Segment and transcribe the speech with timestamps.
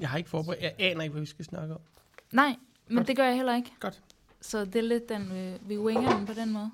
[0.00, 0.62] Jeg har ikke forberedt.
[0.62, 1.80] Jeg aner ikke, hvad vi skal snakke om.
[2.32, 2.56] Nej,
[2.88, 3.08] men Godt.
[3.08, 3.70] det gør jeg heller ikke.
[3.80, 4.02] Godt.
[4.40, 6.70] Så det er lidt den, vi, vi winger den på den måde.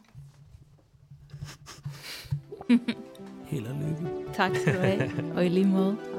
[3.47, 4.33] Held og lykke.
[4.35, 5.35] Tak skal du have.
[5.35, 6.14] Og i lige måde.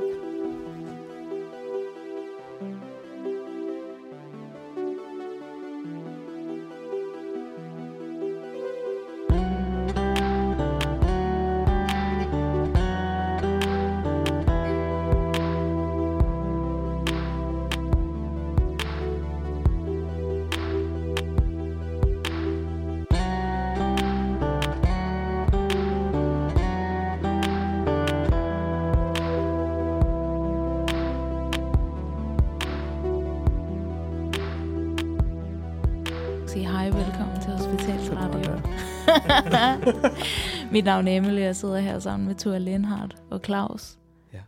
[40.76, 43.98] Mit navn er Emily, og jeg sidder her sammen med Tua Lindhardt og Claus.
[44.34, 44.42] Ja,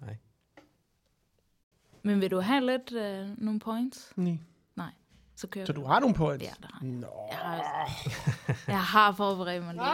[0.00, 0.16] hej.
[2.02, 4.12] Men vil du have lidt øh, nogle points?
[4.16, 4.90] Nej.
[5.34, 6.44] Så kører Så du har nogle points?
[6.44, 6.92] Ja, det har jeg.
[6.92, 7.06] Nå.
[7.30, 7.88] Jeg har,
[8.68, 9.84] jeg har forberedt mig lidt.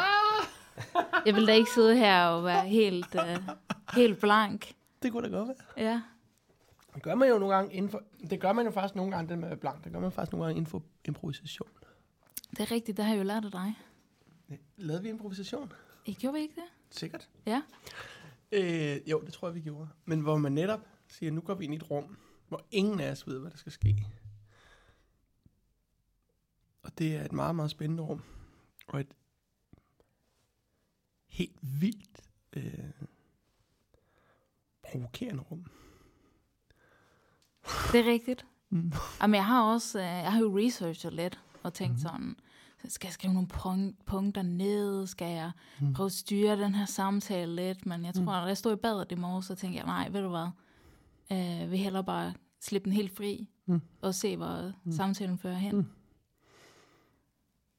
[1.26, 3.38] Jeg vil da ikke sidde her og være helt, øh,
[3.94, 4.72] helt blank.
[5.02, 5.84] Det kunne da godt være.
[5.86, 6.02] Ja.
[6.94, 9.28] Det gør man jo nogle gange inden for, det gør man jo faktisk nogle gange,
[9.28, 9.84] det med blank.
[9.84, 11.68] Det gør man faktisk nogle gange inden for improvisation.
[12.50, 13.74] Det er rigtigt, det har jeg jo lært af dig.
[14.76, 15.72] Lavede vi improvisation?
[16.04, 16.96] I gjorde vi ikke det?
[16.96, 17.28] Sikkert.
[17.46, 17.62] Ja.
[18.52, 19.88] Øh, jo, det tror jeg, vi gjorde.
[20.04, 22.16] Men hvor man netop siger, nu går vi ind i et rum,
[22.48, 24.06] hvor ingen af os ved, hvad der skal ske.
[26.82, 28.22] Og det er et meget, meget spændende rum.
[28.86, 29.14] Og et
[31.26, 32.20] helt vildt
[32.52, 32.90] øh,
[34.82, 35.66] provokerende rum.
[37.92, 38.46] Det er rigtigt.
[38.70, 38.92] Mm.
[39.20, 41.98] Jamen, jeg har også, øh, jeg har jo researchet lidt og tænkt mm.
[41.98, 42.36] sådan,
[42.88, 45.06] skal jeg skrive nogle punk- punkter ned?
[45.06, 45.50] Skal jeg
[45.80, 45.92] Mm.
[45.94, 47.86] prøve at styre den her samtale lidt?
[47.86, 48.28] Men jeg tror, mm.
[48.28, 50.48] at jeg stod i badet i morges, så tænkte jeg, nej, ved du hvad?
[51.32, 53.80] Øh, vi hellere bare slippe den helt fri Mm.
[54.02, 54.92] og se, hvor mm.
[54.92, 55.76] samtalen fører hen.
[55.76, 55.86] Mm.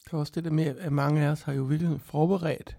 [0.06, 2.78] Det er også det der med, at mange af os har jo virkelig forberedt.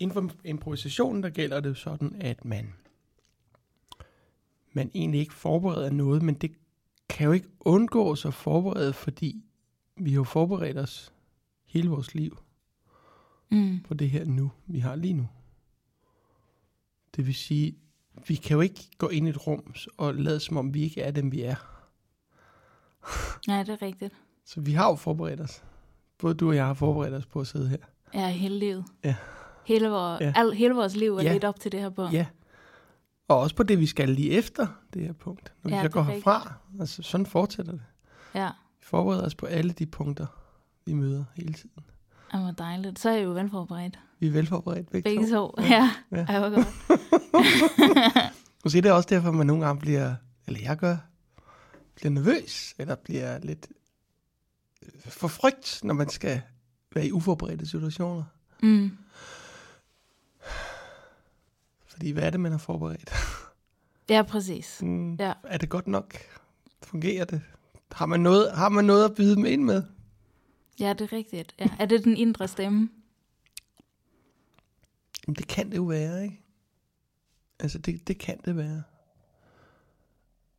[0.00, 2.72] Inden for improvisationen, der gælder det jo sådan, at man,
[4.72, 6.52] man egentlig ikke forbereder noget, men det
[7.08, 9.44] kan jo ikke undgås at forberede, fordi
[9.96, 11.12] vi har jo forberedt os
[11.64, 12.38] hele vores liv
[13.50, 13.80] Mm.
[13.88, 15.28] på det her nu, vi har lige nu.
[17.16, 17.76] Det vil sige,
[18.28, 21.00] vi kan jo ikke gå ind i et rum og lade som om, vi ikke
[21.02, 21.54] er dem, vi er.
[23.48, 24.14] Ja, det er rigtigt.
[24.44, 25.62] Så vi har jo forberedt os.
[26.18, 27.76] Både du og jeg har forberedt os på at sidde her.
[28.14, 28.84] Ja, hele livet.
[29.04, 29.16] Ja.
[29.66, 30.32] Hele, vor, Ja.
[30.36, 31.32] al, hele vores liv er Ja.
[31.32, 32.12] lidt op til det her punkt.
[32.12, 32.26] Ja.
[33.28, 35.52] Og også på det, vi skal lige efter det her punkt.
[35.62, 36.52] Når Ja, vi så går er herfra.
[36.80, 37.82] Altså, sådan fortsætter det.
[38.34, 38.50] ja.
[38.82, 40.26] Vi forbereder os på alle de punkter,
[40.84, 41.70] vi møder hele tiden.
[42.32, 42.98] Det var dejligt.
[42.98, 43.98] Så er jeg jo velforberedt.
[44.18, 45.30] Vi er velforberedt begge, Begge to.
[45.48, 45.54] to.
[45.62, 46.16] Ja, Ja.
[46.16, 46.20] ja.
[46.32, 46.66] det var godt.
[48.64, 50.14] Måske det er også derfor, man nogle gange bliver,
[50.46, 50.96] eller jeg gør,
[51.94, 53.66] bliver nervøs, eller bliver lidt
[54.82, 56.42] øh, for frygt, når man skal
[56.94, 58.24] være i uforberedte situationer.
[58.62, 58.98] Mm.
[61.86, 63.12] Fordi hvad er det, man har forberedt?
[64.08, 64.78] Ja, præcis.
[64.82, 65.32] Mm, Ja.
[65.44, 66.14] Er det godt nok?
[66.82, 67.40] Fungerer det?
[67.92, 69.82] Har man noget, har man noget at byde dem ind med?
[70.80, 71.54] Ja, det er rigtigt.
[71.58, 71.70] Ja.
[71.78, 72.88] Er det den indre stemme?
[75.26, 76.40] Jamen, det kan det jo være, ikke?
[77.60, 78.82] Altså, det, det kan det være.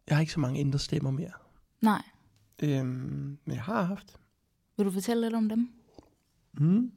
[0.08, 1.32] Jeg har ikke så mange indre stemmer mere.
[1.82, 2.02] Nej.
[2.64, 4.20] Øhm, men jeg har haft.
[4.78, 5.70] Vil du fortælle lidt om dem?
[6.54, 6.92] Mm.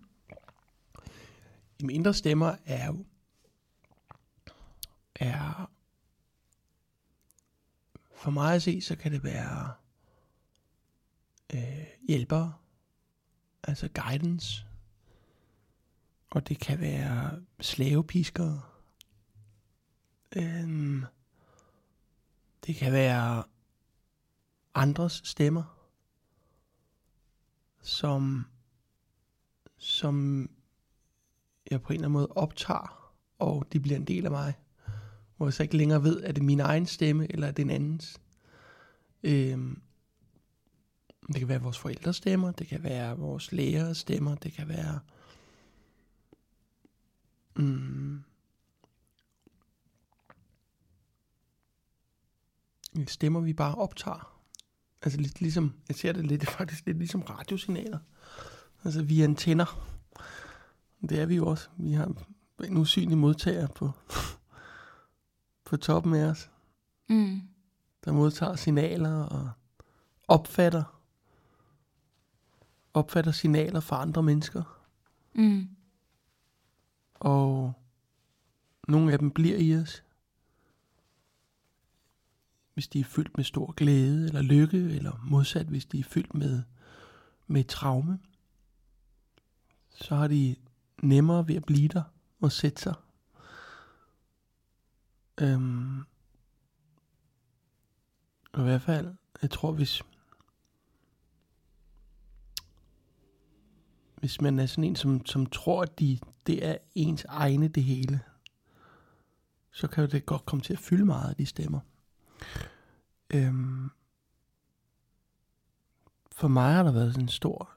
[1.80, 3.04] Jamen, indre stemmer er jo...
[5.14, 5.70] Er...
[8.14, 9.72] For mig at se, så kan det være...
[11.54, 12.54] Øh, hjælpere.
[13.62, 14.66] Altså guidance.
[16.30, 18.62] Og det kan være slavepiskere.
[20.36, 21.04] Øhm,
[22.66, 23.44] det kan være
[24.74, 25.88] andres stemmer,
[27.82, 28.46] som,
[29.76, 30.48] som
[31.70, 34.54] jeg på en eller anden måde optager, og de bliver en del af mig.
[35.36, 37.70] Hvor jeg så ikke længere ved, er det min egen stemme, eller er det en
[37.70, 38.20] andens.
[39.22, 39.82] Øhm,
[41.26, 45.00] det kan være vores forældres stemmer, det kan være vores lærers stemmer, det kan være...
[47.56, 48.22] Mm,
[53.06, 54.40] stemmer, vi bare optager.
[55.02, 57.98] Altså lidt ligesom, jeg ser det lidt, faktisk lidt ligesom radiosignaler.
[58.84, 59.96] Altså vi er antenner.
[61.08, 61.68] Det er vi jo også.
[61.76, 62.14] Vi har
[62.64, 63.90] en usynlig modtager på,
[65.66, 66.50] på toppen af os,
[67.08, 67.40] Mm.
[68.04, 69.50] der modtager signaler og
[70.28, 70.95] opfatter
[72.96, 74.62] opfatter signaler fra andre mennesker.
[75.34, 75.68] Mm.
[77.14, 77.72] Og
[78.88, 80.02] nogle af dem bliver i os.
[82.76, 86.34] hvis de er fyldt med stor glæde eller lykke, eller modsat, hvis de er fyldt
[86.34, 86.62] med,
[87.46, 88.18] med traume,
[89.90, 90.56] så har de
[91.02, 92.02] nemmere ved at blive der
[92.40, 92.94] og sætte sig.
[95.40, 96.00] Øhm,
[98.56, 100.02] i hvert fald, jeg tror, hvis,
[104.26, 107.84] hvis man er sådan en, som, som tror, at de, det er ens egne det
[107.84, 108.20] hele,
[109.70, 111.80] så kan det godt komme til at fylde meget af de stemmer.
[113.34, 113.90] Øhm,
[116.32, 117.70] for mig har der været sådan en stor,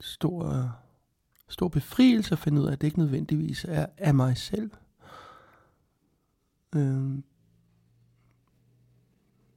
[0.00, 0.72] stor,
[1.48, 4.70] stor befrielse at finde ud af, at det ikke nødvendigvis er af mig selv.
[6.74, 7.24] Øhm,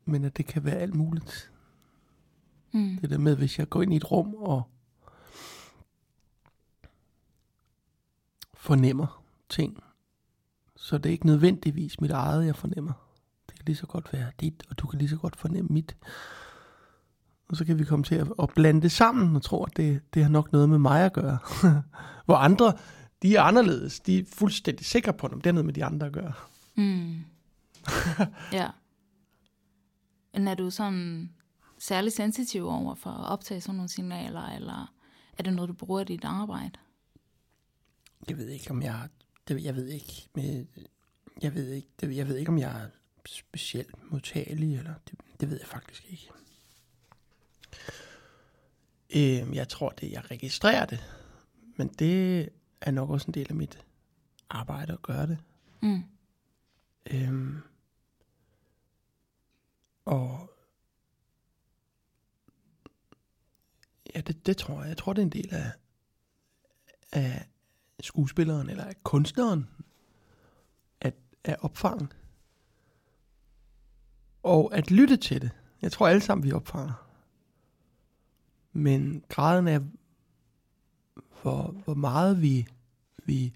[0.05, 1.51] men at det kan være alt muligt.
[2.71, 2.97] Mm.
[3.01, 4.71] Det der med, hvis jeg går ind i et rum og
[8.67, 9.83] fornemmer ting,
[10.75, 12.93] så det er ikke nødvendigvis mit eget, jeg fornemmer.
[13.47, 15.95] Det kan lige så godt være dit, og du kan lige så godt fornemme mit.
[17.49, 20.01] Og så kan vi komme til at, at blande det sammen og tro, at det,
[20.13, 21.37] det har nok noget med mig at gøre.
[22.25, 22.73] Hvor andre,
[23.21, 23.99] de er anderledes.
[23.99, 26.33] De er fuldstændig sikre på, at det har noget med de andre at gøre.
[26.75, 27.15] Mm.
[28.59, 28.69] ja.
[30.33, 31.29] Men er du sådan
[31.79, 34.93] særlig sensitiv over for at optage sådan nogle signaler, eller
[35.37, 36.79] er det noget, du bruger i dit arbejde?
[38.29, 39.09] Jeg ved ikke, om jeg...
[39.47, 40.65] Det, jeg ved ikke, med,
[41.41, 42.89] jeg ved ikke, det, jeg ved ikke, om jeg er
[43.25, 46.29] specielt modtagelig, eller det, det ved jeg faktisk ikke.
[49.15, 50.99] Øh, jeg tror, det jeg registrerer det,
[51.77, 52.49] men det
[52.81, 53.85] er nok også en del af mit
[54.49, 55.37] arbejde at gøre det.
[55.81, 56.03] Mm.
[57.11, 57.57] Øhm,
[60.05, 60.51] og
[64.15, 64.89] ja, det, det tror jeg.
[64.89, 65.71] Jeg tror, det er en del af,
[67.11, 67.45] af
[67.99, 69.67] skuespilleren eller af kunstneren
[71.01, 72.07] at, at opfange.
[74.43, 75.51] Og at lytte til det.
[75.81, 77.07] Jeg tror alle sammen, vi opfanger.
[78.73, 79.81] Men graden af,
[81.41, 82.67] hvor, hvor meget vi,
[83.25, 83.53] vi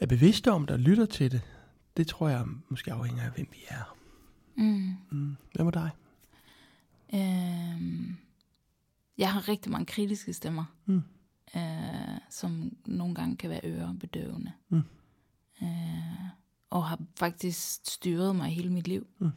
[0.00, 1.40] er bevidste om det og lytter til det,
[1.96, 3.96] det tror jeg måske afhænger af, hvem vi er.
[4.56, 4.94] Mm.
[5.10, 5.36] Mm.
[5.54, 5.90] Hvad med dig?
[7.14, 8.16] Øhm,
[9.18, 11.02] jeg har rigtig mange kritiske stemmer, Mm.
[11.56, 14.52] Øh, som nogle gange kan være ørebedøvende.
[14.68, 14.82] Mm.
[15.62, 15.68] Øh,
[16.70, 19.06] og har faktisk styret mig hele mit liv.
[19.18, 19.30] Mm.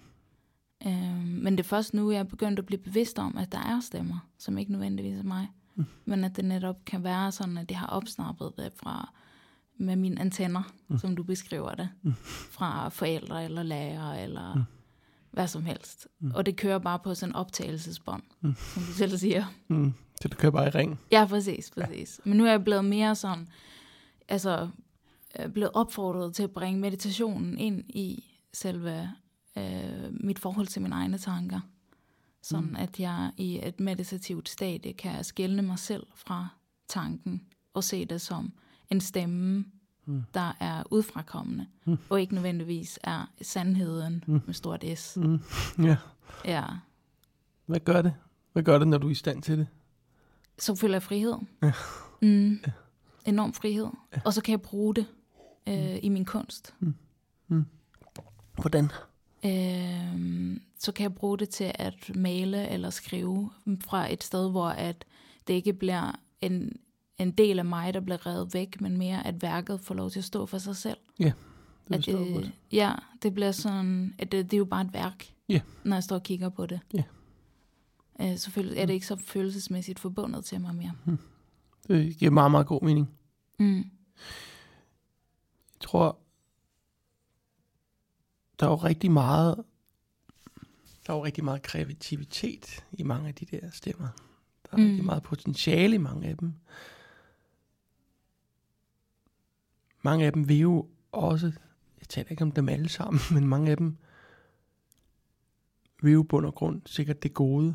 [0.88, 3.60] Øh, men det er først nu, jeg er begyndt at blive bevidst om, at der
[3.60, 5.48] er stemmer, som ikke nødvendigvis er mig.
[5.76, 5.86] Mm.
[6.06, 9.14] Men at det netop kan være sådan, at det har opsnappet det fra
[9.78, 10.98] med mine antenner, mm.
[10.98, 12.14] som du beskriver det, Mm.
[12.52, 14.64] fra forældre eller lærere eller Mm.
[15.36, 16.08] Hvad som helst.
[16.20, 16.32] Mm.
[16.36, 18.56] Og det kører bare på sådan en optagelsesbånd, Mm.
[18.74, 19.46] som du selv siger.
[19.68, 19.94] Mm.
[20.22, 21.00] Så du kører bare i ring.
[21.12, 22.22] Ja, præcis, præcis.
[22.24, 23.48] Men nu er jeg blevet mere sådan,
[24.28, 24.70] altså
[25.40, 28.24] øh, blevet opfordret til at bringe meditationen ind i
[28.54, 29.12] selve
[29.58, 29.64] øh,
[30.12, 31.60] mit forhold til mine egne tanker.
[32.42, 32.76] Sådan mm.
[32.76, 36.48] at jeg i et meditativt stadie kan skælne mig selv fra
[36.88, 37.42] tanken
[37.74, 38.54] og se det som
[38.90, 39.66] en stemme,
[40.06, 40.24] Mm.
[40.34, 41.98] der er udfrakommende, Mm.
[42.10, 44.42] og ikke nødvendigvis er sandheden Mm.
[44.46, 45.18] med stort S.
[45.18, 45.40] Mm.
[45.86, 45.98] Ja.
[46.46, 46.64] Ja.
[47.66, 48.14] Hvad gør det?
[48.54, 49.68] Hvad gør det, når du er i stand til det?
[50.60, 51.36] så føler jeg frihed.
[51.64, 51.72] Ja.
[52.22, 52.60] Mm.
[53.26, 53.88] Enorm frihed.
[54.26, 55.06] Og så kan jeg bruge det
[55.68, 56.74] øh, i min kunst.
[58.56, 58.92] Hvordan?
[59.46, 63.50] Øh, så kan jeg bruge det til at male eller skrive
[63.82, 65.06] fra et sted, hvor at
[65.48, 66.72] det ikke bliver en,
[67.18, 70.20] en del af mig, der bliver revet væk, men mere at værket får lov til
[70.20, 70.98] at stå for sig selv.
[71.18, 71.34] Det
[71.92, 72.52] At, øh, godt.
[72.72, 72.94] ja,
[73.24, 75.62] det bliver sådan, at det, det er jo bare et værk, Ja.
[75.84, 76.80] når jeg står og kigger på det.
[76.94, 77.04] Ja.
[78.22, 80.92] Øh, selvfølgelig er det ikke så følelsesmæssigt forbundet til mig mere.
[81.88, 83.10] Det giver meget, meget god mening.
[83.60, 83.78] Mm.
[83.78, 83.84] Jeg
[85.80, 86.18] tror,
[88.60, 89.64] der er jo rigtig meget,
[91.08, 94.08] der er jo rigtig meget kreativitet i mange af de der stemmer.
[94.66, 94.84] Der er mm.
[94.84, 94.90] Mm.
[94.90, 96.54] rigtig meget potentiale i mange af dem.
[100.06, 101.46] Mange af dem vil jo også,
[102.00, 103.98] jeg taler ikke om dem alle sammen, men mange af dem
[106.02, 107.74] vil jo bund og grund sikkert det gode.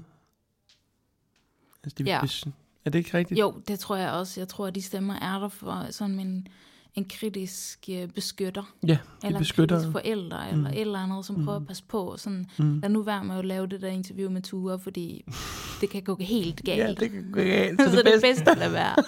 [1.84, 2.20] Altså, det, Ja.
[2.20, 2.44] hvis,
[2.84, 3.40] er det ikke rigtigt?
[3.40, 4.40] Jo, det tror jeg også.
[4.40, 6.48] Jeg tror, at de stemmer er der for sådan en,
[6.94, 8.72] en kritisk øh, beskytter.
[8.86, 9.76] Ja, eller beskytter.
[9.76, 10.58] en kritisk forælder, mm.
[10.58, 11.44] eller et eller andet, som mm.
[11.44, 12.14] prøver at passe på.
[12.18, 12.80] Sådan, Mm.
[12.80, 15.24] lad nu være med at lave det der interview med Ture, fordi
[15.80, 16.78] det kan gå helt galt.
[16.78, 17.80] Ja, det kan gå galt.
[17.82, 18.94] så, så det er bedst at lade være.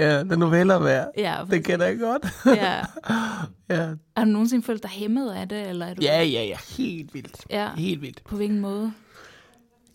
[0.00, 1.08] Ja, den noveller værd.
[1.16, 2.26] Ja, Det kender jeg godt.
[2.46, 2.76] ja.
[3.70, 3.88] ja.
[4.16, 5.68] Har du nogensinde følt dig hæmmet af det?
[5.68, 6.56] Eller er du ja, ja, ja.
[6.78, 7.44] Helt vildt.
[7.50, 7.68] Ja.
[7.76, 8.22] Helt vildt.
[8.24, 8.92] på hvilken måde?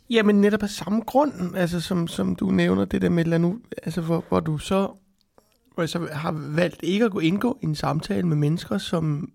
[0.10, 4.02] Jamen netop af samme grund, altså som, som du nævner det der med, nu, altså
[4.02, 4.92] hvor, hvor du så,
[5.74, 9.32] hvor jeg så har valgt ikke at gå indgå i en samtale med mennesker, som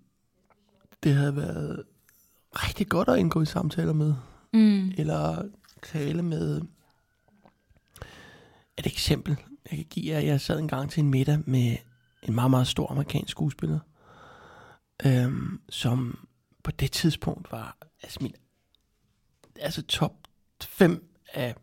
[1.02, 1.82] det havde været
[2.52, 4.14] rigtig godt at indgå i samtaler med.
[4.52, 4.92] Mm.
[4.98, 5.48] Eller
[5.82, 6.62] tale med...
[8.78, 9.36] Et eksempel,
[9.70, 10.20] jeg kan give jer.
[10.20, 11.76] Jeg sad en gang til en middag med
[12.22, 13.78] en meget, meget stor amerikansk skuespiller,
[15.06, 16.18] øhm, som
[16.62, 18.34] på det tidspunkt var altså min
[19.60, 20.12] altså top
[20.62, 21.54] 5 af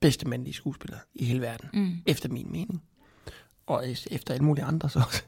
[0.00, 1.96] bedste mandlige skuespillere i hele verden, Mm.
[2.06, 2.82] efter min mening.
[3.70, 5.22] Og efter alle mulige andre så.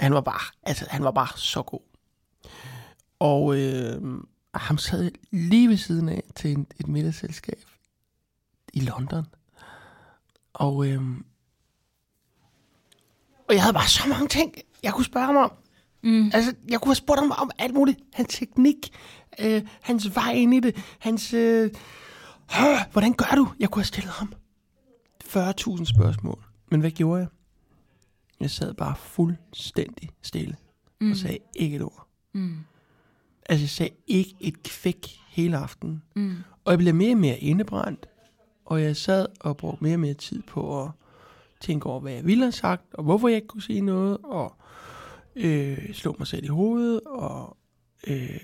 [0.00, 1.80] Han var bare, altså han var bare så god.
[3.18, 4.02] Og øh,
[4.54, 7.58] ham sad lige ved siden af til en, et middagsselskab
[8.72, 9.26] i London.
[10.52, 11.02] Og, øh,
[13.48, 15.52] og jeg havde bare så mange ting, jeg kunne spørge ham om.
[16.02, 16.30] Mm.
[16.34, 18.00] Altså, jeg kunne have spurgt ham om alt muligt.
[18.12, 18.90] Hans teknik,
[19.40, 21.34] øh, hans vej ind i det, hans...
[21.34, 21.70] Øh,
[22.92, 23.48] hvordan gør du?
[23.60, 24.32] Jeg kunne have stillet ham
[25.24, 26.44] 40.000 spørgsmål.
[26.70, 27.28] Men hvad gjorde jeg?
[28.40, 30.56] Jeg sad bare fuldstændig stille
[31.00, 31.10] mm.
[31.10, 32.08] og sagde ikke et ord.
[32.32, 32.56] Mm.
[33.48, 36.02] Altså, jeg sagde ikke et kvæk hele aftenen.
[36.16, 36.36] Mm.
[36.64, 38.08] Og jeg blev mere og mere indebrændt.
[38.64, 40.90] Og jeg sad og brugte mere og mere tid på at
[41.60, 44.56] tænke over, hvad jeg ville have sagt, og hvorfor jeg ikke kunne sige noget, og
[45.36, 47.56] øh, slå mig selv i hovedet, og,
[48.06, 48.40] øh,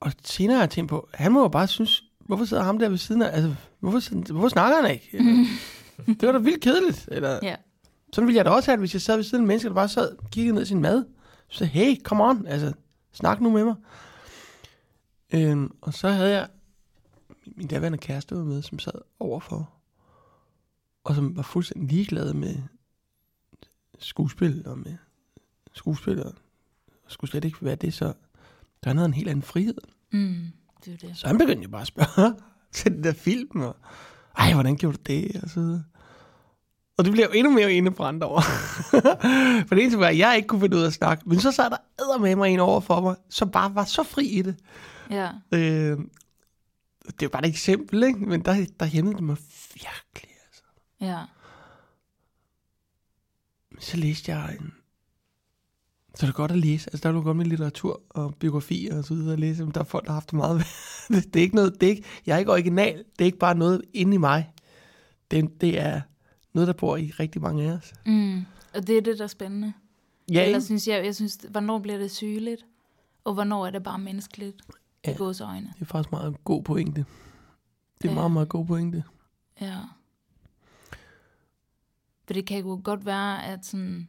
[0.00, 2.88] og senere har jeg tænkt på, han må jo bare synes, hvorfor sidder ham der
[2.88, 5.18] ved siden af, altså, hvorfor, hvorfor snakker han ikke?
[6.20, 7.08] det var da vildt kedeligt.
[7.12, 7.56] Eller, Ja.
[8.16, 9.68] Sådan ville jeg da også have det, hvis jeg sad ved siden af en menneske,
[9.68, 11.04] der bare sad og kiggede ned i sin mad.
[11.48, 12.72] Så sagde, hey, come on, altså,
[13.12, 13.74] snak nu med mig.
[15.34, 16.48] Øhm, og så havde jeg
[17.46, 19.72] min daværende kæreste var med, som sad overfor,
[21.04, 22.56] og som var fuldstændig ligeglad med
[23.98, 24.96] skuespil og med
[25.72, 26.32] skuespillere.
[27.04, 28.12] Og skulle slet ikke være det, så
[28.84, 29.78] der havde en helt anden frihed.
[30.12, 30.46] Mm.
[30.84, 31.16] Det er det.
[31.16, 32.34] Så han begyndte jo bare at spørge
[32.72, 33.76] til den der film, og
[34.36, 35.84] ej, hvordan gjorde du det, og så videre.
[36.98, 38.40] Og det blev jeg jo endnu mere indebrændt over.
[39.68, 41.28] for det eneste var, at jeg ikke kunne finde ud af at snakke.
[41.28, 44.02] Men så sad der æder med mig en over for mig, som bare var så
[44.02, 44.56] fri i det.
[45.10, 45.30] Ja.
[45.52, 45.98] Øh,
[47.06, 48.18] det er jo bare et eksempel, ikke?
[48.18, 49.36] Men der, der hæmmede det mig
[49.74, 50.62] virkelig, altså.
[51.00, 51.20] Ja.
[53.78, 54.72] Så læste jeg en...
[56.14, 56.90] Så er det godt at læse.
[56.90, 59.64] Altså, der er jo godt med litteratur og biografier og så videre at læse.
[59.64, 60.66] Men der er folk, der har haft det meget
[61.08, 61.80] det, det er ikke noget...
[61.80, 62.98] Det er ikke, jeg er ikke original.
[62.98, 64.52] Det er ikke bare noget inde i mig.
[65.30, 66.00] Det, det er
[66.56, 67.92] noget, der bor i rigtig mange af os.
[68.06, 68.44] Mm.
[68.74, 69.72] Og det er det, der er spændende.
[70.32, 70.64] Ja, Ellers ikke?
[70.66, 72.66] synes jeg, jeg synes, hvornår bliver det sygeligt?
[73.24, 74.56] Og hvornår er det bare menneskeligt?
[75.06, 75.12] Ja.
[75.12, 75.72] I gås øjne.
[75.74, 77.04] det er faktisk meget god pointe.
[78.02, 78.14] Det er Ja.
[78.14, 79.04] meget, meget god pointe.
[79.60, 79.76] Ja.
[82.26, 84.08] For det kan jo godt være, at sådan...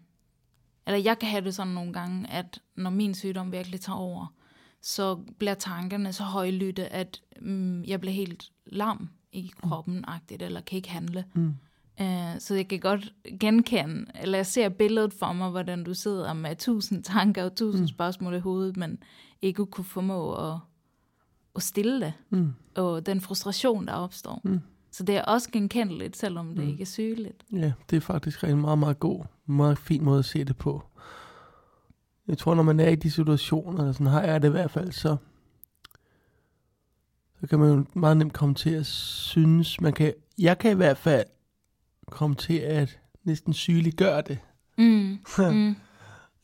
[0.88, 4.34] Eller jeg kan have det sådan nogle gange, at når min sygdom virkelig tager over,
[4.82, 10.75] så bliver tankerne så højlytte, at mm, jeg bliver helt lam i kroppen-agtigt, eller kan
[10.77, 11.25] ikke handle.
[11.34, 11.54] Mm.
[12.01, 16.34] Uh, så jeg kan godt genkende, eller jeg ser billedet for mig, hvordan du sidder
[16.34, 17.88] med tusind tanker og tusind mm.
[17.88, 18.98] spørgsmål i hovedet, men
[19.42, 20.60] ikke kunne formå at,
[21.56, 22.13] at stille det.
[22.30, 22.54] Mm.
[22.75, 24.42] Og den frustration, der opstår.
[24.44, 24.60] Mm.
[24.92, 27.44] Så det er også genkendeligt, selvom det ikke er sygeligt.
[27.51, 30.84] Ja, det er faktisk en meget, meget god, meget fin måde at se det på.
[32.27, 34.72] Jeg tror, når man er i de situationer, eller sådan har jeg det i hvert
[34.72, 35.18] fald, så,
[37.42, 40.75] så kan man jo meget nemt komme til at synes, man kan, jeg kan i
[40.75, 41.25] hvert fald
[42.11, 44.39] komme til at næsten sygeliggøre det.
[44.77, 45.17] Mm.
[45.53, 45.75] Mm.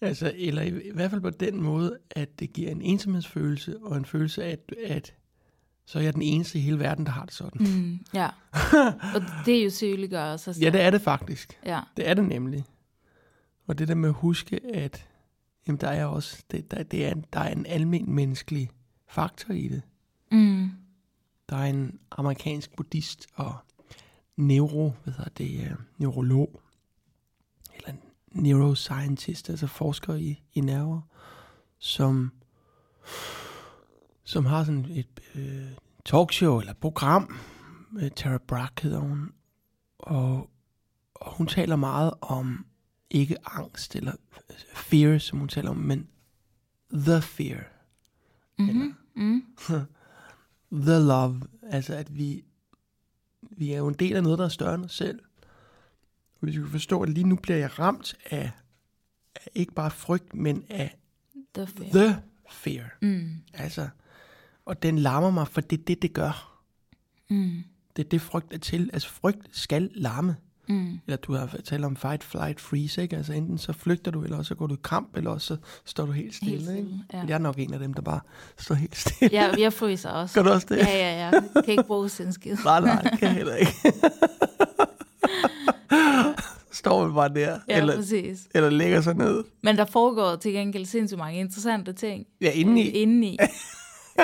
[0.02, 3.98] Altså, eller i, i hvert fald på den måde, at det giver en ensomhedsfølelse, og
[3.98, 5.14] en følelse af, at, at
[5.86, 7.62] så er jeg den eneste i hele verden, der har det sådan.
[7.62, 8.00] Mm.
[8.14, 8.30] Ja.
[9.16, 10.56] Og det er jo sygeliggør selv.
[10.62, 11.60] Ja, det er det faktisk.
[11.66, 11.80] Ja.
[11.98, 12.66] Det er det nemlig.
[13.68, 15.08] Og det der med at huske, at
[15.68, 18.70] jamen, der er også det, der, det er, der er en almen menneskelig
[19.08, 19.82] faktor i det.
[20.32, 20.72] Mm.
[21.50, 23.56] Der er en amerikansk buddhist og
[24.36, 26.62] neuro, hvad hedder det, uh, neurolog,
[27.76, 28.00] eller en
[28.32, 31.02] neuroscientist, altså forsker i, i nerver,
[31.80, 32.32] som,
[34.24, 35.68] som har sådan et øh,
[36.06, 37.38] talkshow eller program,
[38.00, 39.32] øh, Tara Brach hedder hun,
[40.00, 40.50] og,
[41.14, 42.66] og hun taler meget om
[43.10, 44.14] ikke angst eller
[44.74, 46.08] fear, som hun taler om, men
[46.94, 47.74] the fear,
[48.60, 48.96] Mm-hmm.
[49.16, 49.44] Mm.
[50.88, 52.44] the love, altså at vi,
[53.58, 55.20] vi er jo en del af noget, der er større end os selv.
[56.34, 58.52] Og hvis vi kan forstå, at lige nu bliver jeg ramt af,
[59.36, 60.98] af ikke bare frygt, men af
[61.54, 61.90] The fear.
[61.94, 62.98] the fear.
[63.02, 63.38] Mm.
[63.54, 63.90] Altså,
[64.66, 66.62] og den larmer mig, for det er det, det gør.
[67.30, 67.64] Mm.
[67.96, 68.90] Det er det, frygt er til.
[68.94, 70.36] Altså, frygt skal larme.
[70.70, 71.00] Mm.
[71.08, 73.16] Eller du har talt om fight, flight, freeze, ikke?
[73.18, 76.12] Altså, enten så flygter du, eller så går du i kamp, eller så står du
[76.12, 76.92] helt stille, Helt stille, ikke?
[77.14, 77.22] ja.
[77.28, 78.20] Jeg er nok en af dem, der bare
[78.58, 79.30] står helt stille.
[79.34, 80.36] Ja, jeg fryser også.
[80.36, 80.78] Gør du også det?
[80.78, 81.32] Ja, ja, ja.
[81.62, 82.58] Kan ikke bruge sin skid.
[82.66, 83.74] Nej, nej, kan jeg heller ikke.
[86.72, 88.48] står vi bare der, Ja, eller, præcis.
[88.56, 89.44] eller lægger sig ned.
[89.62, 92.26] Men der foregår til gengæld sindssygt mange interessante ting.
[92.42, 92.88] Ja, indeni.
[92.88, 93.38] Øh, indeni.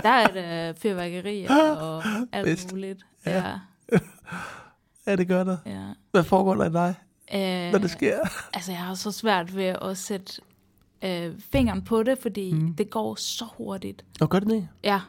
[0.03, 0.27] Der er
[0.67, 2.03] det fyrværkeri og
[2.34, 2.72] alt Bedst.
[2.72, 3.05] muligt.
[3.25, 3.43] Ja.
[3.91, 3.98] Ja.
[5.10, 5.58] Ja, det gør der.
[5.66, 5.88] ja.
[6.12, 6.96] Hvad foregår der i dig,
[7.34, 8.20] Øh, når det sker?
[8.56, 10.42] Altså, jeg har så svært ved at sætte
[11.06, 12.60] øh, fingeren på det, fordi Mm.
[12.60, 12.74] mm.
[12.75, 14.06] det går så hurtigt.
[14.20, 14.68] Nå, gør det det?
[14.84, 15.01] Ja,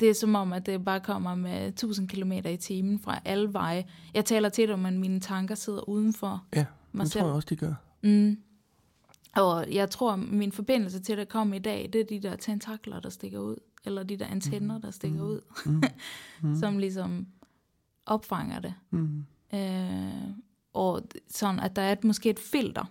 [0.00, 3.52] det er som om, at det bare kommer med 1000 km i timen fra alle
[3.52, 3.84] veje.
[4.14, 7.20] Jeg taler tit om, at mine tanker sidder udenfor Ja, mig det selv.
[7.20, 7.74] tror jeg også, de gør.
[8.02, 8.38] Mm.
[9.36, 12.36] Og jeg tror, at min forbindelse til det kom i dag, det er de der
[12.36, 13.56] tentakler, der stikker ud.
[13.84, 15.40] Eller de der antenner, der stikker ud.
[16.42, 16.56] Mm.
[16.56, 17.26] som ligesom
[18.06, 18.74] opfanger det.
[18.90, 19.24] Mm.
[19.54, 20.34] Øh,
[20.72, 22.84] og sådan, at der er et, måske et filter,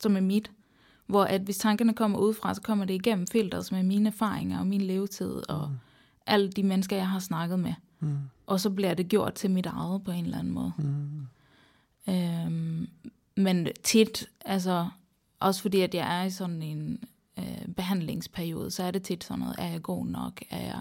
[0.00, 0.50] som er mit,
[1.06, 4.58] hvor at hvis tankerne kommer udefra, så kommer det igennem filteret, som er mine erfaringer
[4.58, 5.76] og min levetid, og mm.
[6.26, 7.74] alle de mennesker, jeg har snakket med.
[8.00, 8.18] Mm.
[8.46, 10.72] Og så bliver det gjort til mit eget på en eller anden måde.
[10.78, 11.26] Mm.
[12.08, 12.88] Øhm,
[13.36, 14.88] men tit, altså
[15.40, 17.04] også fordi, at jeg er i sådan en
[17.38, 20.80] øh, behandlingsperiode, så er det tit sådan noget, er jeg god nok, er jeg,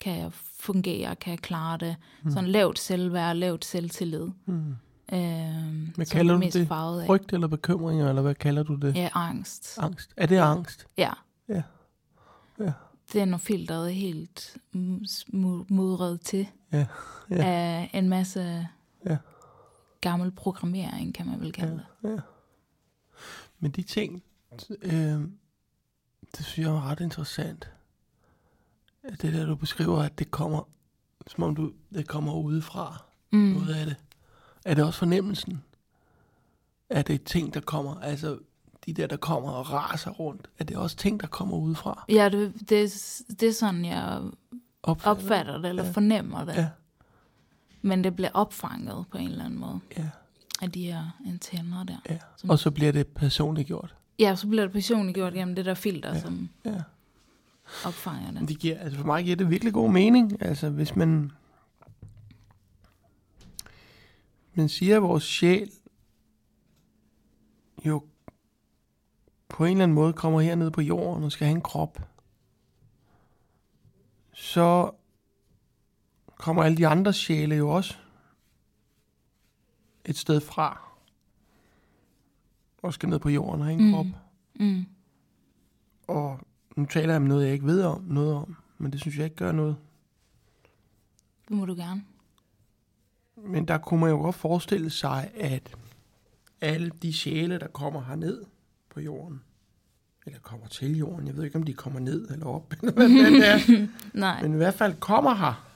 [0.00, 2.30] kan jeg fungere, kan jeg klare det, mm.
[2.30, 4.28] sådan lavt selvværd, lavt selvtillid.
[4.46, 4.74] Mm.
[5.12, 6.68] Øhm, Hvad kalder er du det?
[6.68, 7.06] farvet af.
[7.06, 8.96] Frygt eller bekymringer, eller hvad kalder du det?
[8.96, 9.78] Ja, angst.
[9.78, 10.10] Angst.
[10.16, 10.86] Er det angst?
[10.98, 11.12] Ja.
[11.48, 11.62] Ja.
[12.60, 12.72] Ja.
[13.12, 13.24] Det er
[13.88, 14.56] er helt
[15.34, 16.86] mu- mudret til Ja.
[17.30, 17.44] Ja.
[17.44, 18.68] af en masse
[19.06, 19.16] Ja.
[20.00, 22.10] gammel programmering, kan man vel kalde det.
[22.10, 22.16] Ja.
[23.58, 24.22] Men de ting,
[24.82, 24.92] øh,
[26.36, 27.70] det synes jeg er ret interessant.
[29.22, 30.68] Det der, du beskriver, at det kommer,
[31.26, 33.02] som om du, det kommer udefra,
[33.32, 33.38] Mm.
[33.38, 33.96] noget af det.
[34.64, 35.62] Er det også fornemmelsen?
[36.90, 38.38] Er det ting, der kommer, altså
[38.86, 42.04] de der, der kommer og raser rundt, er det også ting, der kommer udefra?
[42.08, 42.92] Ja, det, det,
[43.40, 44.20] det er sådan, jeg
[44.82, 45.90] Opfatter, opfatter det, eller Ja.
[45.90, 46.54] fornemmer det.
[46.54, 46.68] Ja,
[47.82, 50.08] Men det bliver opfanget på en eller anden måde ja,
[50.62, 51.96] af de her antenner der.
[52.08, 52.18] ja.
[52.36, 53.94] Som- Og så bliver det personligt gjort.
[54.18, 56.20] Ja, så bliver det personligt gjort gennem det der filter, ja.
[56.20, 56.80] som Ja.
[57.86, 58.58] Opfanger Men det.
[58.58, 60.42] giver, altså for mig giver det virkelig god mening.
[60.42, 61.32] Altså hvis man...
[64.54, 65.70] Man siger, at vores sjæl
[67.86, 68.02] jo
[69.48, 71.98] på en eller anden måde kommer herned på jorden og skal have en krop.
[74.32, 74.90] Så
[76.36, 77.94] kommer alle de andre sjæle jo også
[80.04, 80.88] et sted fra.
[82.82, 83.92] Og skal ned på jorden og have en Mm.
[83.94, 84.06] krop.
[84.54, 84.86] Mm.
[86.08, 86.40] Og
[86.80, 88.56] nu taler jeg om noget, jeg ikke ved om, noget om.
[88.78, 89.76] Men det synes jeg ikke gør noget.
[91.48, 92.02] Det må du gerne.
[93.36, 95.76] Men der kunne man jo godt forestille sig, at
[96.60, 98.44] alle de sjæle, der kommer herned
[98.90, 99.42] på jorden,
[100.26, 103.08] eller kommer til jorden, jeg ved ikke, om de kommer ned eller op, eller hvad
[103.08, 103.86] det er,
[104.18, 104.42] Nej.
[104.42, 105.66] men i hvert fald kommer her.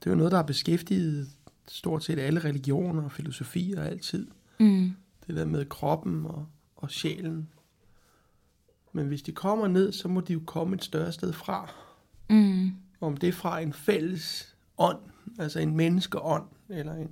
[0.00, 1.28] Det er jo noget, der har beskæftiget
[1.68, 4.26] stort set alle religioner og filosofier altid.
[4.60, 4.92] Mm.
[5.26, 7.48] Det der med kroppen og, og sjælen.
[8.92, 11.74] Men hvis de kommer ned, så må de jo komme et større sted fra.
[12.30, 12.72] Mm.
[13.00, 14.98] om det er fra en fælles ånd,
[15.38, 17.10] altså en menneskeånd, eller en,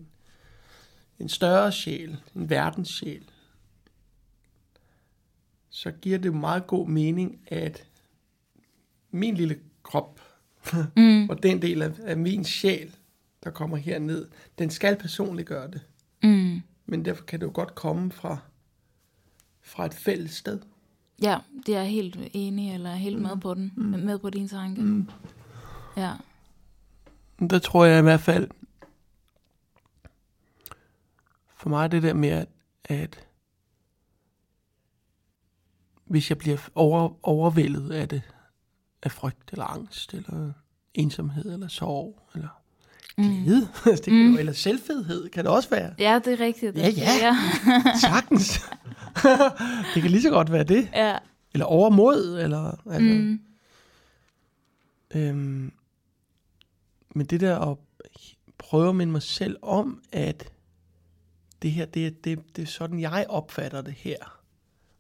[1.19, 3.31] en større sjæl, en verdenssjæl,
[5.71, 7.87] så giver det meget god mening, at
[9.11, 10.21] min lille krop,
[10.97, 11.29] Mm.
[11.31, 12.97] og den del af, af min sjæl,
[13.45, 15.81] der kommer herned, den skal personligt gøre det.
[16.23, 16.63] Mm.
[16.87, 18.39] Men derfor kan det jo godt komme fra,
[19.63, 20.61] fra et fælles sted.
[21.23, 23.73] Ja, det er helt enig, eller helt med på den.
[23.77, 23.85] Mm.
[23.85, 24.83] Med på din tanke.
[24.83, 25.11] Mm.
[25.97, 26.15] Ja.
[27.51, 28.51] Der tror jeg i hvert fald,
[31.57, 32.49] for mig er det der med, at,
[32.85, 33.27] at
[36.05, 38.23] hvis jeg bliver over, overvældet af det,
[39.03, 40.53] af frygt eller angst, eller
[40.95, 42.63] ensomhed, eller sorg, eller
[43.17, 43.93] glæde, mm.
[43.93, 44.39] det kan mm.
[44.39, 45.95] eller selvfedhed kan det også være.
[45.99, 46.77] Ja, det er rigtigt.
[46.77, 47.11] Ja, ja.
[47.23, 47.37] Ja.
[48.01, 48.61] Sagtens.
[49.95, 50.89] det kan lige så godt være det.
[50.95, 51.19] ja.
[51.53, 52.91] Eller overmod, eller...
[52.93, 53.41] Altså, Mm.
[55.15, 55.73] Øhm,
[57.15, 57.77] men det der at
[58.59, 60.49] prøve at minde mig selv om, at
[61.63, 64.17] det her, det, er- det, det er sådan, jeg opfatter det her.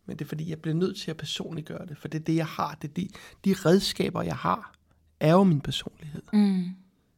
[0.07, 1.99] Men det er fordi, jeg bliver nødt til at personligt gøre det.
[1.99, 2.79] For det er det, jeg har.
[2.83, 3.09] Det er de,
[3.45, 4.75] de redskaber, jeg har,
[5.21, 6.23] er jo min personlighed.
[6.33, 6.65] Mm.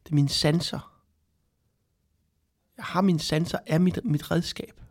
[0.09, 1.01] Det er mine sanser.
[2.77, 4.81] Jeg har mine sanser, er mit, mit redskab.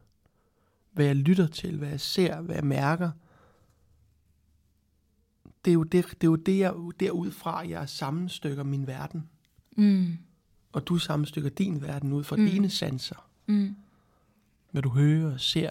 [0.92, 3.10] Hvad jeg lytter til, hvad jeg ser, hvad jeg mærker.
[5.64, 9.28] Det er jo, det, det er jo det, jeg, derudfra, jeg sammenstykker min verden.
[9.76, 10.18] Mm.
[10.72, 12.46] Og du sammenstykker din verden ud fra mm.
[12.46, 13.30] Dine sanser.
[13.46, 13.76] Mm.
[14.70, 15.70] Hvad du hører og ser.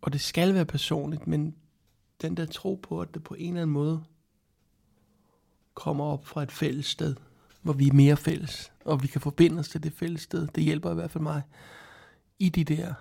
[0.00, 1.56] Og det skal være personligt, men
[2.22, 4.04] den der tro på, at det på en eller anden måde
[5.76, 7.14] kommer op fra et fælles sted,
[7.62, 10.64] hvor vi er mere fælles, og vi kan forbinde os til det fælles sted, det
[10.64, 11.42] hjælper i hvert fald mig
[12.38, 12.94] i de der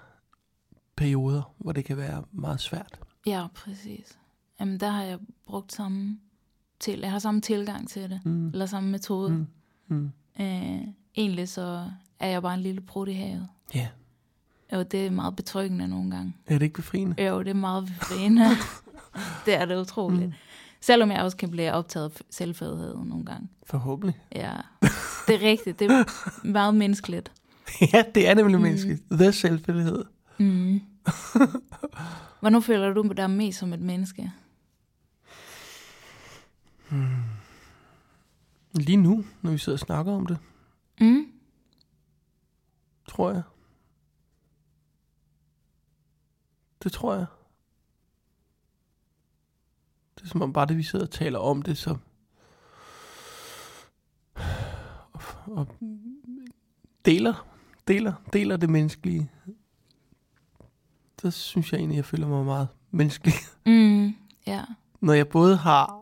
[0.95, 2.99] perioder, hvor det kan være meget svært.
[3.25, 4.17] Ja, præcis.
[4.59, 6.17] Jamen, der har jeg brugt samme
[6.79, 8.47] til, jeg har samme tilgang til det, Mm.
[8.49, 9.29] eller samme metode.
[9.31, 9.47] Mm.
[9.87, 10.11] Mm.
[10.39, 10.81] Øh,
[11.15, 13.47] egentlig så er jeg bare en lille brud i havet.
[13.75, 13.87] Ja.
[14.71, 16.33] Og det er meget betryggende nogle gange.
[16.47, 17.23] Er det ikke befriende?
[17.23, 18.41] Jo, det er meget befriende.
[19.45, 20.25] det er det utroligt.
[20.25, 20.33] Mm.
[20.81, 23.49] Selvom jeg også kan blive optaget af selvfødighed nogle gange.
[23.63, 24.19] Forhåbentlig.
[24.35, 24.53] Ja,
[25.27, 25.79] det er rigtigt.
[25.79, 26.03] Det er
[26.47, 27.31] meget menneskeligt.
[27.93, 28.61] ja, det er nemlig Mm.
[28.63, 29.03] menneskeligt.
[29.11, 30.05] The selvfældighed.
[30.39, 30.81] Mm.
[32.39, 34.31] Hvornår føler du dig mest som et menneske?
[38.73, 40.37] Lige nu, når vi sidder og snakker om det,
[41.01, 41.25] Mm?
[43.07, 43.41] tror jeg.
[46.83, 47.25] Det tror jeg.
[50.25, 51.97] Det er som om bare det, vi sidder og taler om det, så...
[55.13, 55.67] Og, og
[57.05, 57.47] deler,
[57.87, 59.29] deler, deler det menneskelige.
[61.21, 63.33] Så synes jeg egentlig, jeg føler mig meget menneskelig.
[63.65, 64.15] Mm.
[64.47, 64.63] Ja.
[65.01, 66.01] Når jeg både har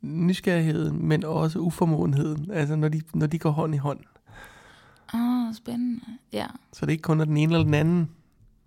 [0.00, 2.50] nysgerrigheden, men også uformåenheden.
[2.50, 4.00] Altså når de, når de går hånd i hånd.
[5.14, 6.00] Åh, oh, spændende.
[6.32, 8.10] Ja, Så det ikke kun er den ene eller den anden.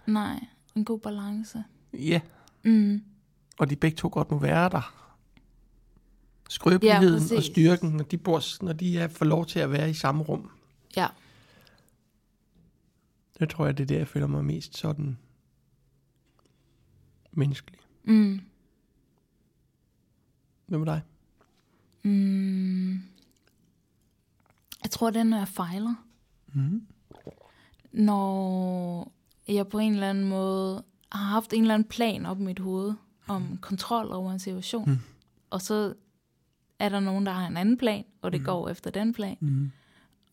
[0.06, 0.40] nej.
[0.76, 1.64] En god balance.
[1.94, 2.22] Ja,
[2.64, 3.02] Mm.
[3.58, 4.94] Og de begge to godt må være der.
[6.50, 9.90] Skrøbeligheden Ja, og styrken, når de, bor, når de er, får lov til at være
[9.90, 10.50] i samme rum.
[10.96, 11.08] Ja.
[13.40, 15.18] Det tror jeg, det er der, jeg føler mig mest sådan
[17.32, 17.80] menneskelig.
[18.04, 18.42] Mm.
[20.66, 21.02] Hvad med dig?
[22.04, 22.92] Mm.
[24.84, 25.96] Jeg tror, det er, når jeg fejler.
[26.54, 26.88] Mm.
[27.92, 29.12] Når
[29.48, 32.60] jeg på en eller anden måde har haft en eller anden plan op i mit
[32.60, 32.94] hoved
[33.28, 34.90] om kontrol over en situation.
[34.90, 35.00] Mm.
[35.50, 35.94] Og så
[36.80, 39.38] er der nogen, der har en anden plan, og det går efter den plan.
[39.40, 39.72] Mm.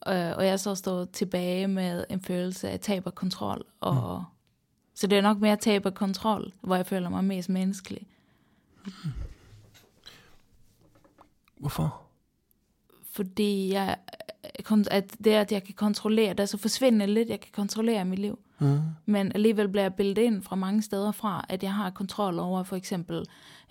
[0.09, 3.65] Øh, og jeg så står tilbage med en følelse af tab af kontrol.
[3.81, 4.25] Og, mm.
[4.95, 8.07] Så det er nok mere tab af kontrol, hvor jeg føler mig mest menneskelig.
[11.57, 12.03] Hvorfor?
[13.13, 13.97] Fordi jeg,
[14.63, 18.05] kon- at det, at jeg kan kontrollere, det er så forsvindende lidt, jeg kan kontrollere
[18.05, 18.39] mit liv.
[18.59, 18.79] Mm.
[19.07, 22.63] Men alligevel bliver jeg bildet ind fra mange steder fra, at jeg har kontrol over
[22.63, 23.25] for eksempel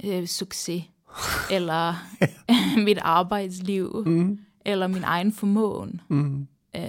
[0.04, 0.84] øh, succes,
[1.52, 1.94] eller
[2.88, 4.40] mit arbejdsliv, Mm.
[4.66, 6.02] eller min egen formåen.
[6.08, 6.48] Mm.
[6.76, 6.82] øh,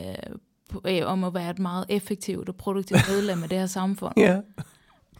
[0.71, 4.13] på- øh, om at være et meget effektivt og produktivt medlem af det her samfund.
[4.17, 4.37] Ja.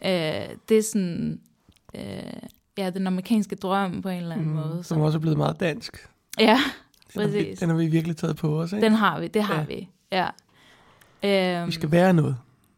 [0.05, 1.39] Øh, det er sådan,
[1.95, 2.01] øh,
[2.77, 4.83] ja, den amerikanske drøm på en eller anden mm, måde.
[4.83, 5.03] Som Så.
[5.03, 6.09] også er blevet meget dansk.
[6.39, 6.59] Ja,
[7.13, 7.59] Den har, vi, Præcis.
[7.59, 8.85] den har vi virkelig taget på os, ikke?
[8.85, 9.65] den har vi, det har ja.
[9.65, 9.89] vi.
[10.11, 10.27] Ja.
[11.23, 12.37] Øhm, Vi skal være noget.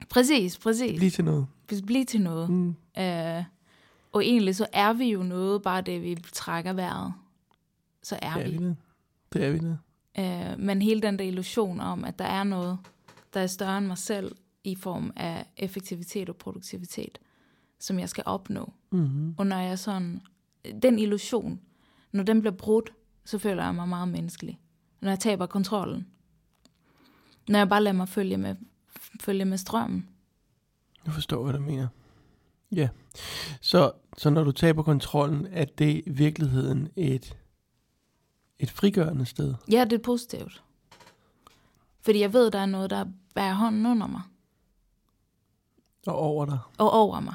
[0.09, 0.97] Præcis, præcis.
[0.97, 1.47] Blive til noget.
[1.85, 2.49] Blive til noget.
[2.49, 2.75] Mm.
[2.99, 3.43] Øh,
[4.11, 7.13] og egentlig så er vi jo noget, bare det vi trækker vejret.
[8.03, 8.57] Så er Det er vi.
[8.57, 8.75] vi det.
[9.33, 9.77] Det er vi det.
[10.19, 12.77] Øh, men hele den der illusion om, at der er noget,
[13.33, 17.17] der er større end mig selv, i form af effektivitet og produktivitet,
[17.79, 18.73] som jeg skal opnå.
[18.91, 19.35] Mm.
[19.37, 20.21] Og når jeg sådan,
[20.81, 21.59] den illusion,
[22.11, 22.93] når den bliver brudt,
[23.25, 24.59] så føler jeg mig meget menneskelig.
[25.01, 26.07] Når jeg taber kontrollen.
[27.47, 28.55] Når jeg bare lader mig følge med,
[29.21, 30.09] følge med strømmen.
[31.05, 31.87] Jeg forstår, hvad du mener.
[32.71, 32.89] Ja.
[33.61, 37.37] Så, så når du taber kontrollen, er det i virkeligheden et,
[38.59, 39.53] et frigørende sted?
[39.71, 40.63] Ja, det er positivt.
[42.01, 44.21] Fordi jeg ved, der er noget, der bærer hånden under mig.
[46.07, 46.59] Og over dig?
[46.77, 47.33] Og over mig.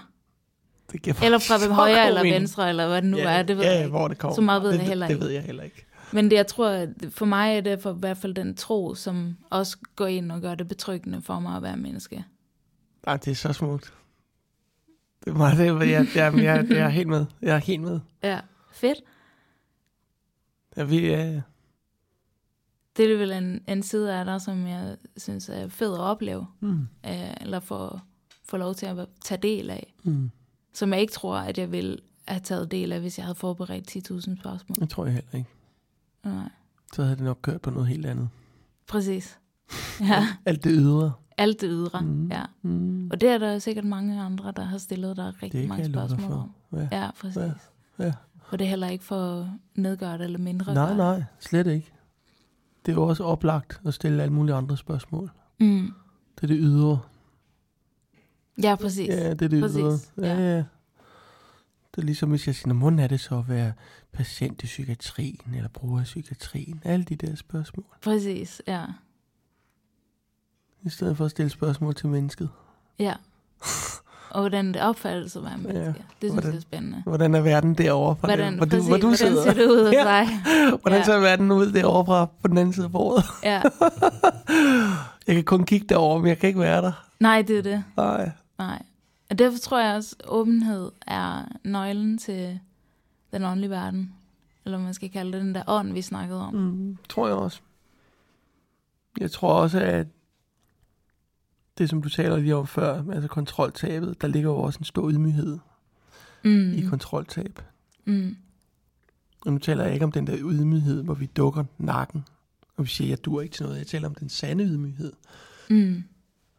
[0.93, 2.41] Det giver Eller fra højre eller mening.
[2.41, 3.43] venstre, eller hvad det nu ja, er.
[3.43, 3.91] Det ved ja, jeg ikke.
[3.91, 4.35] hvor det kommer.
[4.35, 5.21] Så meget ved det, jeg heller ikke.
[5.21, 5.87] Det ved jeg heller ikke.
[6.13, 9.37] Men det, jeg tror, for mig er det for, i hvert fald den tro, som
[9.51, 12.25] også går ind og gør det betryggende for mig at være menneske.
[13.07, 13.95] Nej, det er så smukt.
[15.25, 17.27] Det er meget det, jeg, jeg, jeg, jeg, jeg er helt med.
[17.43, 18.01] Jeg er helt med.
[18.23, 18.41] Ja,
[18.73, 18.99] fedt.
[20.77, 21.41] Jeg ved, ja,
[22.97, 26.47] Det er vel en, en side af dig, som jeg synes er fed at opleve,
[26.61, 27.99] mm, øh, eller få,
[28.45, 29.95] få lov til at tage del af.
[30.03, 30.31] mm.
[30.75, 31.99] Som jeg ikke tror, at jeg ville
[32.29, 34.77] have taget del af, hvis jeg havde forberedt 10.000 spørgsmål.
[34.81, 35.51] Det tror jeg heller ikke.
[36.25, 36.49] Nej,
[36.95, 38.29] Så havde det nok kørt på noget helt andet.
[38.89, 39.39] præcis.
[40.01, 41.13] Ja, Alt det ydre.
[41.39, 42.01] alt det ydre.
[42.03, 42.29] Mm.
[42.29, 42.43] Ja.
[42.63, 43.09] Mm.
[43.11, 46.33] Og det er der sikkert mange andre, der har stillet dig rigtig Det mange spørgsmål
[46.33, 46.51] om.
[46.73, 46.89] Ja.
[46.93, 47.37] Ja, præcis.
[47.99, 48.13] Ja, ja.
[48.49, 51.93] Og det er heller ikke for nedgøre det eller mindre Nej, gøre nej, slet ikke.
[52.87, 55.31] Det er jo også oplagt at stille alle mulige andre spørgsmål.
[55.59, 55.67] det.
[55.67, 55.93] Mm.
[56.37, 56.99] Det er det ydre.
[58.63, 59.09] Ja, præcis.
[59.09, 59.99] Ja, det er det Præcis, ydre.
[60.29, 60.57] Ja, ja.
[60.57, 60.65] ja.
[61.95, 63.73] Det er ligesom, hvis jeg siger, hvordan er det så at være
[64.13, 66.81] patient i psykiatrien, eller bruger i psykiatrien?
[66.85, 67.85] Alle de der spørgsmål.
[68.03, 68.85] Præcis, ja.
[70.83, 72.49] I stedet for at stille spørgsmål til mennesket.
[72.99, 73.15] Ja.
[74.31, 75.81] Og hvordan det opfattes at være menneske.
[75.81, 75.87] Ja.
[75.87, 77.03] Det synes Hvordan- jeg er spændende.
[77.07, 79.43] Hvordan er verden derovre fra Hvordan, den, hvor, du, præcis, hvor du hvordan sidder?
[79.45, 80.05] ser det ud hos Ja.
[80.05, 80.29] dig?
[80.83, 81.05] Hvordan Ja.
[81.05, 83.25] ser verden ud derovre fra på den anden side af bordet?
[83.43, 83.63] Ja.
[85.27, 86.93] Jeg kan kun kigge derover, men jeg kan ikke være der.
[87.21, 87.85] Nej, det er det.
[87.97, 88.31] Nej.
[88.59, 88.83] Nej.
[89.33, 92.61] Og derfor tror jeg også, at åbenhed er nøglen til
[93.33, 94.15] den åndelige verden.
[94.65, 96.55] Eller man skal kalde det, den der ånd, vi snakkede om.
[96.55, 97.61] Mm, tror jeg også.
[99.21, 100.07] Jeg tror også, at
[101.79, 105.11] det, som du taler lige om før, altså kontroltabet, der ligger jo også en stor
[105.11, 105.59] ydmyghed
[106.45, 106.73] Mm.
[106.73, 107.63] i kontroltab.
[108.05, 108.37] Mm.
[109.47, 112.25] Og nu taler jeg ikke om den der ydmyghed, hvor vi dukker nakken,
[112.77, 113.79] og vi siger, jeg dur ikke til noget.
[113.79, 115.13] Jeg taler om den sande ydmyghed.
[115.71, 116.05] Mm.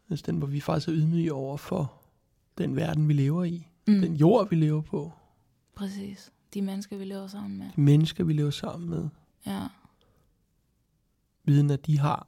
[0.09, 2.02] Altså den, hvor vi faktisk er ydmyge over for
[2.57, 3.67] den verden, vi lever i.
[3.87, 4.01] Mm.
[4.01, 5.11] Den jord, vi lever på.
[5.75, 6.31] Præcis.
[6.53, 7.69] De mennesker, vi lever sammen med.
[7.75, 9.09] De mennesker, vi lever sammen med.
[9.45, 9.67] Ja.
[11.43, 12.27] Viden, at de har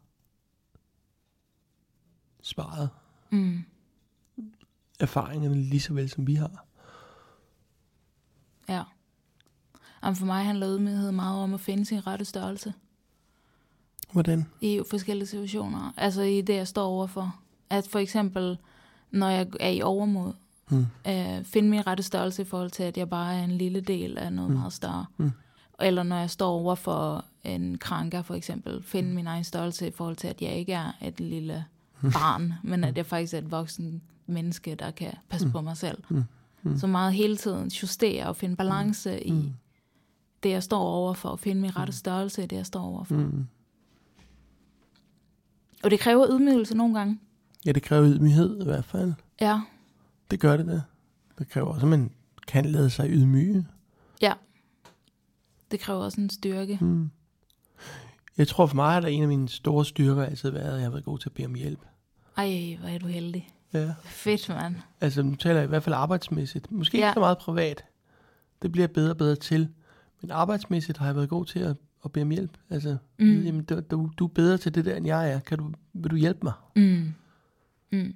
[2.41, 2.89] svaret
[3.29, 3.63] Mm.
[4.99, 6.65] erfaringerne lige så vel, som vi har.
[8.69, 8.83] Ja.
[10.03, 12.73] Jamen for mig handler ydmyghed meget om at finde sin rette størrelse
[14.11, 14.45] Hvordan?
[14.61, 15.93] i forskellige situationer.
[15.97, 17.39] Altså i det, jeg står overfor.
[17.69, 18.57] At for eksempel,
[19.15, 20.33] når jeg er i overmod,
[20.69, 20.85] Mm.
[21.07, 24.17] øh, finde min rette størrelse i forhold til, at jeg bare er en lille del
[24.17, 24.57] af noget mm.
[24.57, 25.05] meget større.
[25.17, 25.31] Mm.
[25.81, 29.91] Eller når jeg står over for en kranker for eksempel, finde min egen størrelse i
[29.91, 31.65] forhold til, at jeg ikke er et lille
[32.01, 36.03] barn, men at jeg faktisk er et voksen menneske, der kan passe på mig selv.
[36.09, 36.23] Mm.
[36.63, 36.77] Mm.
[36.77, 39.53] Så meget hele tiden justere og finde balance i Mm.
[40.43, 43.15] det, jeg står overfor, og finde min rette størrelse i det, jeg står overfor.
[43.15, 43.47] Mm.
[45.83, 47.19] Og det kræver ydmygelse nogle gange.
[47.65, 49.13] Ja, det kræver ydmyghed i hvert fald.
[49.41, 49.61] Ja,
[50.31, 50.81] Det gør det da.
[51.39, 52.11] Det kræver også, at man
[52.47, 53.67] kan lade sig ydmyge.
[55.71, 56.77] det kræver også en styrke.
[56.81, 57.09] Mm.
[58.37, 60.89] Jeg tror for mig, der en af mine store styrker altid været, at jeg har
[60.89, 61.79] været god til at bede om hjælp.
[62.37, 63.49] Ej, hvor er du heldig.
[63.73, 63.93] Ja.
[64.03, 64.75] Fedt, mand.
[65.01, 66.71] Altså, nu taler jeg i hvert fald arbejdsmæssigt.
[66.71, 67.13] Måske ikke Ja.
[67.13, 67.83] så meget privat.
[68.61, 69.69] Det bliver bedre og bedre til.
[70.21, 71.75] Men arbejdsmæssigt har jeg været god til at,
[72.05, 72.57] at bede om hjælp.
[72.69, 73.41] Altså, mm.
[73.41, 75.39] jamen, du, du, du er bedre til det der, end jeg er.
[75.39, 76.53] Kan du, vil du hjælpe mig?
[76.75, 77.13] Mm.
[77.91, 78.15] Mm.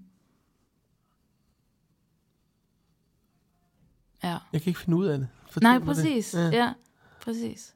[4.24, 4.38] Ja.
[4.54, 5.28] Jeg kan ikke finde ud af det.
[5.50, 6.32] Fortæl Nej, præcis.
[6.32, 6.52] Det.
[6.52, 6.58] Ja.
[6.58, 6.74] Ja.
[7.22, 7.76] præcis.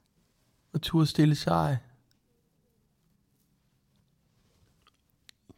[0.73, 1.77] Og turde stille sig.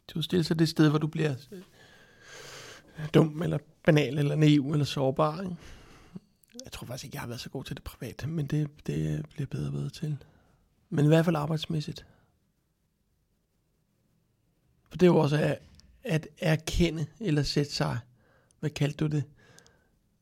[0.08, 1.34] Turde stille sig det sted, hvor du bliver
[2.98, 5.40] øh, dum, eller banal, eller naiv, eller sårbar.
[5.40, 5.56] Ikke?
[6.64, 9.26] Jeg tror faktisk ikke, jeg har været så god til det privat, men det, det
[9.28, 10.16] bliver bedre og bedre til.
[10.90, 12.06] Men i hvert fald arbejdsmæssigt.
[14.88, 15.56] For det er jo også
[16.06, 17.98] at, at erkende, eller sætte sig,
[18.60, 19.24] hvad kaldte du det?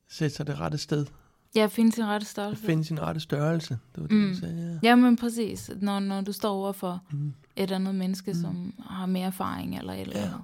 [0.09, 1.07] Sætte sig det rette sted.
[1.55, 2.63] Ja, finde sin rette At størrelse.
[2.67, 3.79] finde sin rette størrelse.
[3.95, 4.29] Det var det, Mm.
[4.29, 5.71] du sagde, Ja, men præcis.
[5.81, 7.17] Når, når du står over for ja.
[7.17, 7.35] Mm.
[7.57, 8.41] et andet menneske, mm.
[8.41, 10.25] som har mere erfaring eller et eller Ja.
[10.25, 10.41] andet.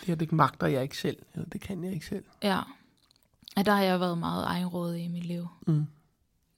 [0.00, 1.16] Det her, det magter jeg ikke selv.
[1.34, 2.24] Eller det kan jeg ikke selv.
[2.42, 2.60] Ja.
[3.56, 5.48] Og der har jeg været meget egenrådig i mit liv.
[5.66, 5.86] Mm.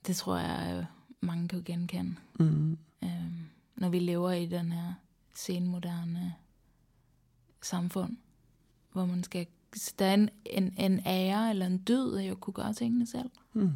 [0.06, 0.84] Det tror jeg, øh,
[1.20, 2.14] mange kan genkende.
[2.38, 2.78] Mm.
[3.04, 3.38] Øhm,
[3.76, 4.92] når vi lever i den her
[5.34, 6.34] senmoderne
[7.64, 8.16] samfund,
[8.92, 9.46] hvor man skal...
[9.98, 13.30] Der er en, en, en ære eller en dyd af at kunne gøre tingene selv.
[13.52, 13.70] Mm.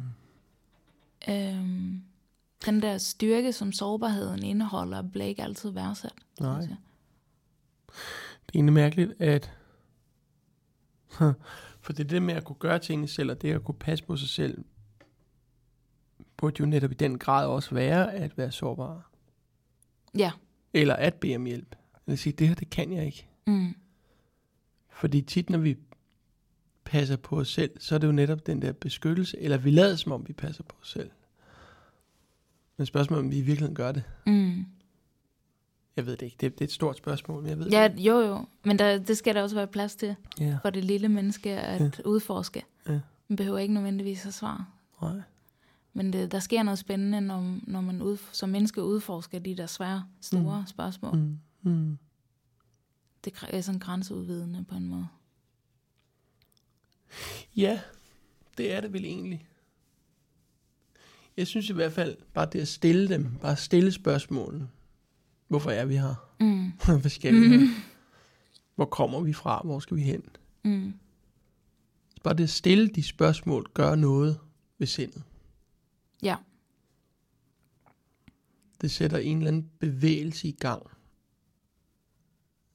[1.29, 2.01] Øhm,
[2.65, 6.13] den der styrke, som sårbarheden indeholder, bliver ikke altid værdsat.
[6.39, 6.51] Nej.
[6.51, 6.67] jeg.
[7.87, 9.51] Det er egentlig mærkeligt, at...
[11.81, 14.05] For det er det med at kunne gøre tingene selv, og det at kunne passe
[14.05, 14.63] på sig selv,
[16.37, 19.11] burde jo netop i den grad også være at være sårbar.
[20.17, 20.31] Ja.
[20.73, 21.75] Eller at bede om hjælp.
[22.07, 23.28] Eller sige, det her, det kan jeg ikke.
[23.49, 23.75] Mm.
[24.89, 25.77] Fordi tit, når vi
[26.85, 29.95] passer på os selv, så er det jo netop den der beskyttelse, eller vi lader
[29.95, 31.09] som om, vi passer på os selv.
[32.77, 34.03] Men spørgsmålet er, om vi i virkeligheden gør det.
[34.25, 34.65] Mm.
[35.95, 36.37] Jeg ved det ikke.
[36.39, 38.45] Det, det er et stort spørgsmål, men jeg ved Ja, det jo jo.
[38.63, 40.15] Men der, det skal der også være plads til.
[40.39, 40.57] Ja.
[40.61, 42.63] for det lille menneske at udforske.
[42.87, 42.99] Ja.
[43.27, 44.69] Man behøver ikke nødvendigvis have svar.
[45.01, 45.21] Nej.
[45.93, 49.65] Men det, der sker noget spændende, når, når man ud, som menneske udforsker de der
[49.65, 50.67] svære, store mm.
[50.67, 51.17] spørgsmål.
[51.17, 51.39] Mm.
[51.61, 51.97] Mm.
[53.25, 53.31] Mm.
[53.31, 55.07] Det er sådan grænseudvidende på en måde.
[57.55, 57.81] Ja,
[58.57, 59.47] det er det vel egentlig.
[61.37, 64.69] Jeg synes i hvert fald, bare det at stille dem, bare stille spørgsmålene.
[65.47, 66.15] Hvorfor er vi her?
[66.39, 66.71] Mm.
[67.01, 67.67] Hvad skal vi her?
[68.75, 69.61] Hvor kommer vi fra?
[69.65, 70.23] Hvor skal vi hen?
[70.63, 70.93] Mm.
[72.23, 74.39] Bare det at stille de spørgsmål gør noget
[74.77, 75.23] ved sindet.
[76.23, 76.35] Ja.
[78.81, 80.83] Det sætter en eller anden bevægelse i gang.
[80.83, 80.89] Det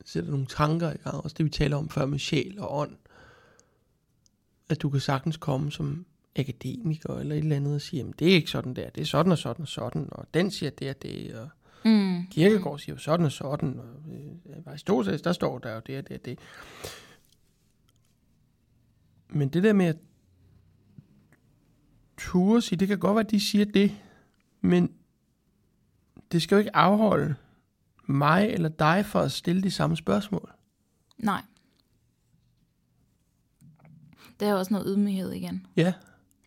[0.05, 1.17] sætter nogle tanker i gang.
[1.17, 2.97] Også det vi taler om før med sjæl og ånd.
[4.69, 8.31] At du kan sagtens komme som akademiker eller et eller andet og sige, jamen det
[8.31, 10.91] er ikke sådan der, det er sådan og sådan og sådan, og den siger det
[10.91, 11.49] og det, og
[11.85, 12.27] Mm.
[12.31, 16.09] Kirkegaard siger jo sådan og sådan, og øh, Aristoteles, der står der jo det og
[16.09, 16.39] det og det.
[19.29, 19.97] Men det der med at
[22.17, 23.93] ture sige, det kan godt være, at de siger det,
[24.61, 24.93] men
[26.33, 27.35] det skal jo ikke afholde
[28.07, 30.53] mig eller dig for at stille de samme spørgsmål.
[31.19, 31.43] Nej.
[34.41, 35.67] Der er også noget ydmyghed igen.
[35.77, 35.93] Ja,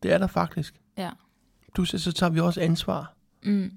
[0.03, 0.81] det er der faktisk.
[0.97, 1.11] Ja.
[1.77, 3.13] Du siger, så tager vi også ansvar.
[3.43, 3.71] Mm.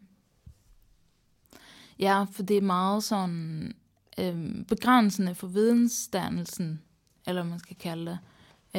[1.99, 3.75] Ja, for det er meget sådan
[4.19, 6.83] øh, begrænsende for vidensdannelsen,
[7.27, 8.19] eller man skal kalde det,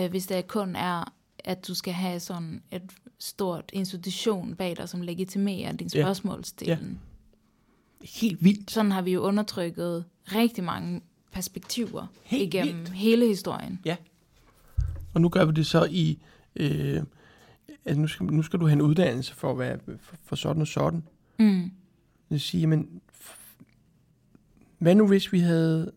[0.04, 4.90] øh, hvis det kun er, at du skal have sådan et stort institution bag dig,
[4.90, 6.02] som legitimerer din Ja.
[6.02, 7.02] spørgsmålstilling.
[8.04, 8.72] Helt vildt.
[8.72, 12.90] Sådan har vi jo undertrykket rigtig mange perspektiver Helt igennem vildt.
[12.90, 13.80] hele historien.
[13.86, 13.96] Ja.
[15.14, 16.20] Og nu gør vi det så i...
[16.56, 17.04] Øh,
[17.86, 20.62] at nu, skal, nu skal du have en uddannelse for at være for, for sådan
[20.62, 21.04] og sådan.
[21.40, 21.62] Mm.
[21.64, 23.02] Det vil sige, men
[24.78, 25.92] hvad nu hvis vi havde...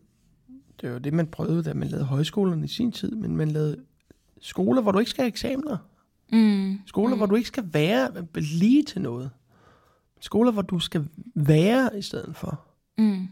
[0.81, 3.77] Det var det, man prøvede, da man lavede højskolerne i sin tid, men man lavede
[4.41, 5.77] skoler, hvor du ikke skal have eksamener.
[6.31, 6.79] Mm.
[6.85, 7.19] Skoler, mm.
[7.19, 9.31] hvor du ikke skal være lige til noget.
[10.21, 12.61] Skoler, hvor du skal være i stedet for.
[12.97, 13.27] Mm.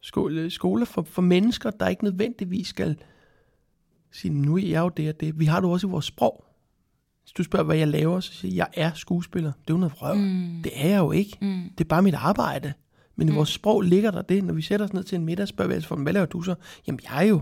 [0.00, 2.96] Skole, skoler for, for mennesker, der ikke nødvendigvis skal
[4.12, 5.38] sige, nu er jeg jo det og det.
[5.38, 6.44] Vi har det også i vores sprog.
[7.22, 9.52] Hvis du spørger, hvad jeg laver, så siger jeg, jeg er skuespiller.
[9.52, 10.16] Det er jo noget vrøv.
[10.16, 10.60] Mm.
[10.64, 11.38] Det er jeg jo ikke.
[11.40, 11.70] Mm.
[11.78, 12.72] Det er bare mit arbejde.
[13.16, 14.44] Men i vores sprog ligger der det.
[14.44, 16.42] Når vi sætter os ned til en middag, spørger vi altså for, hvad laver du
[16.42, 16.54] så?
[16.86, 17.40] Jamen, jeg er jo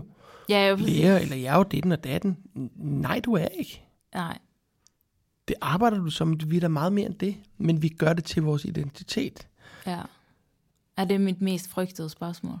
[0.49, 2.37] jeg vil lærer, eller jeg er jo ditten og datten.
[2.75, 3.83] Nej, du er ikke.
[4.13, 4.37] Nej.
[5.47, 7.35] Det arbejder du som, vi er da meget mere end det.
[7.57, 9.47] Men vi gør det til vores identitet.
[9.87, 9.99] Ja.
[10.97, 12.57] Er det mit mest frygtede spørgsmål?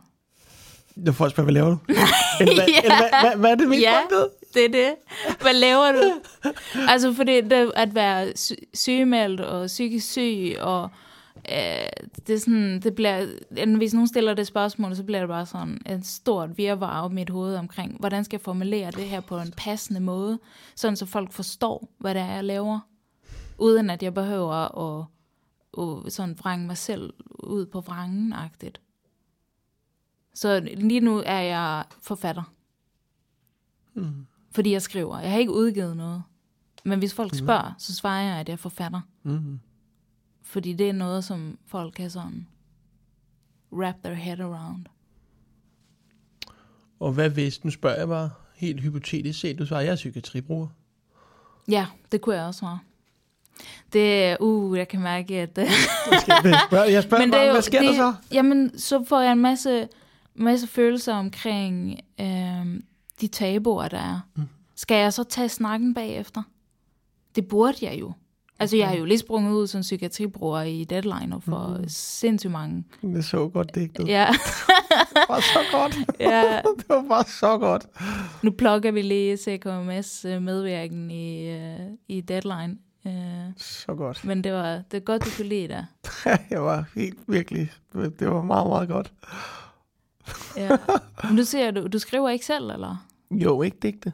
[0.95, 1.77] Nu får jeg spørge, hvad laver du?
[2.41, 2.81] eller, hvad, Ja.
[2.83, 3.99] eller hvad, hvad, hvad er det mest Ja.
[4.01, 4.29] frygtede?
[4.53, 4.95] Det er det.
[5.41, 6.13] Hvad laver du?
[6.89, 10.89] altså, for det, det at være sy- sygemeldt og psykisk syg, og
[11.51, 13.25] øh, det er sådan, det bliver,
[13.77, 17.29] hvis nogen stiller det spørgsmål, så bliver det bare sådan et stort virvar i mit
[17.29, 20.39] hoved omkring, hvordan skal jeg formulere det her på en passende måde,
[20.75, 22.79] sådan så folk forstår, hvad det er, jeg laver,
[23.57, 25.05] uden at jeg behøver at,
[25.77, 28.81] at sådan vrænge mig selv ud på vrangen-agtigt.
[30.33, 32.53] Så lige nu er jeg forfatter.
[33.93, 34.25] Mm.
[34.51, 35.19] Fordi jeg skriver.
[35.19, 36.23] Jeg har ikke udgivet noget.
[36.85, 39.01] Men hvis folk spørger, så svarer jeg, at jeg er forfatter.
[39.23, 39.59] Mm.
[40.43, 42.47] Fordi det er noget, som folk kan sådan
[43.71, 44.85] wrap their head around.
[46.99, 50.67] Og hvad hvis, nu spørger jeg bare helt hypotetisk set, du svarer, jeg er psykiatribruger.
[51.67, 52.79] Ja, det kunne jeg også svare.
[53.93, 55.57] Det er, uh, jeg kan mærke, at...
[55.57, 55.67] Jeg
[56.67, 58.13] spørger, jeg spørger Men det bare, er jo, hvad sker det, der så?
[58.31, 59.87] Jamen, så får jeg en masse,
[60.35, 62.81] masse følelser omkring øh,
[63.21, 64.19] de tabuer, der er.
[64.35, 64.43] Mm.
[64.75, 66.43] Skal jeg så tage snakken bagefter?
[67.35, 68.13] Det burde jeg jo.
[68.59, 71.83] Altså, jeg har jo lige sprunget ud som psykiatribruger i Deadline for mm.
[71.87, 72.83] sindssygt mange.
[73.01, 74.07] Det så godt digtet.
[74.07, 75.97] Ja, Det var så godt.
[76.19, 76.61] ja.
[76.77, 77.87] det var bare så godt.
[78.43, 82.77] Nu plukker vi lige CKMS øh, medvirken i, øh, i Deadline.
[83.07, 83.13] Øh,
[83.57, 84.25] Så godt.
[84.25, 85.85] men det var, det er godt, du kunne lide det.
[86.49, 89.13] jeg var helt virkelig, det var meget, meget godt.
[90.57, 90.77] Ja.
[91.23, 93.05] Men du siger, du, du skriver ikke selv, eller?
[93.31, 94.13] Jo, ikke digte.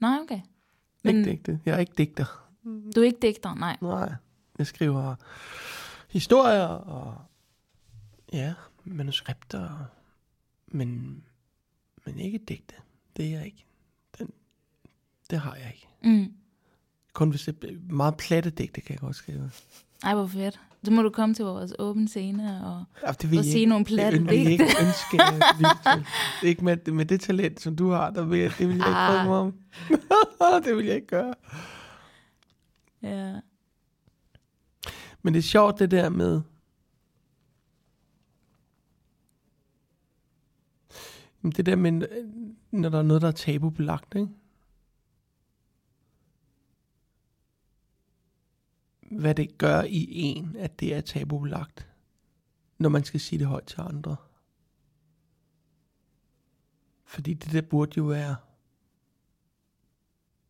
[0.00, 0.40] Nej, okay.
[1.04, 1.60] Ikke Men digte.
[1.66, 2.47] Jeg er ikke digter.
[2.64, 3.76] Du er ikke digter, nej.
[3.80, 4.12] Nej,
[4.58, 5.14] jeg skriver
[6.08, 7.14] historier og
[8.32, 9.84] ja, manuskripter,
[10.66, 11.22] men,
[12.06, 12.74] men ikke digte.
[13.16, 13.64] Det er jeg ikke.
[14.18, 14.30] Den,
[15.30, 15.88] det har jeg ikke.
[16.02, 16.32] Mm.
[17.12, 19.50] Kun hvis det er meget platte digte, kan jeg godt skrive.
[20.04, 20.60] Ej, hvor fedt.
[20.84, 23.68] Så må du komme til vores åbne scene og, Ja, det vil og jeg ikke.
[23.68, 24.64] nogle platte det vil jeg digte.
[24.64, 25.16] ikke ønske.
[26.40, 26.48] til.
[26.48, 28.98] Ikke med, med det talent, som du har, der vil jeg, det vil jeg ikke
[28.98, 29.10] Ah.
[29.14, 29.54] prøve mig om.
[30.64, 31.34] det vil jeg ikke gøre.
[33.08, 33.40] Ja.
[35.22, 36.42] Men det er sjovt det der med,
[41.42, 41.92] det der med,
[42.70, 44.28] når der er noget, der er tabubelagt, ikke?
[49.10, 51.88] Hvad det gør i en, at det er tabubelagt,
[52.78, 54.16] når man skal sige det højt til andre.
[57.04, 58.36] Fordi det der burde jo være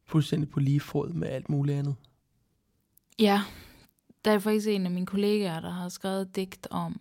[0.04, 1.96] fuldstændig på lige fod med alt muligt andet
[3.18, 3.42] ja,
[4.24, 7.00] der er faktisk en af mine kollegaer, der har skrevet et digt om,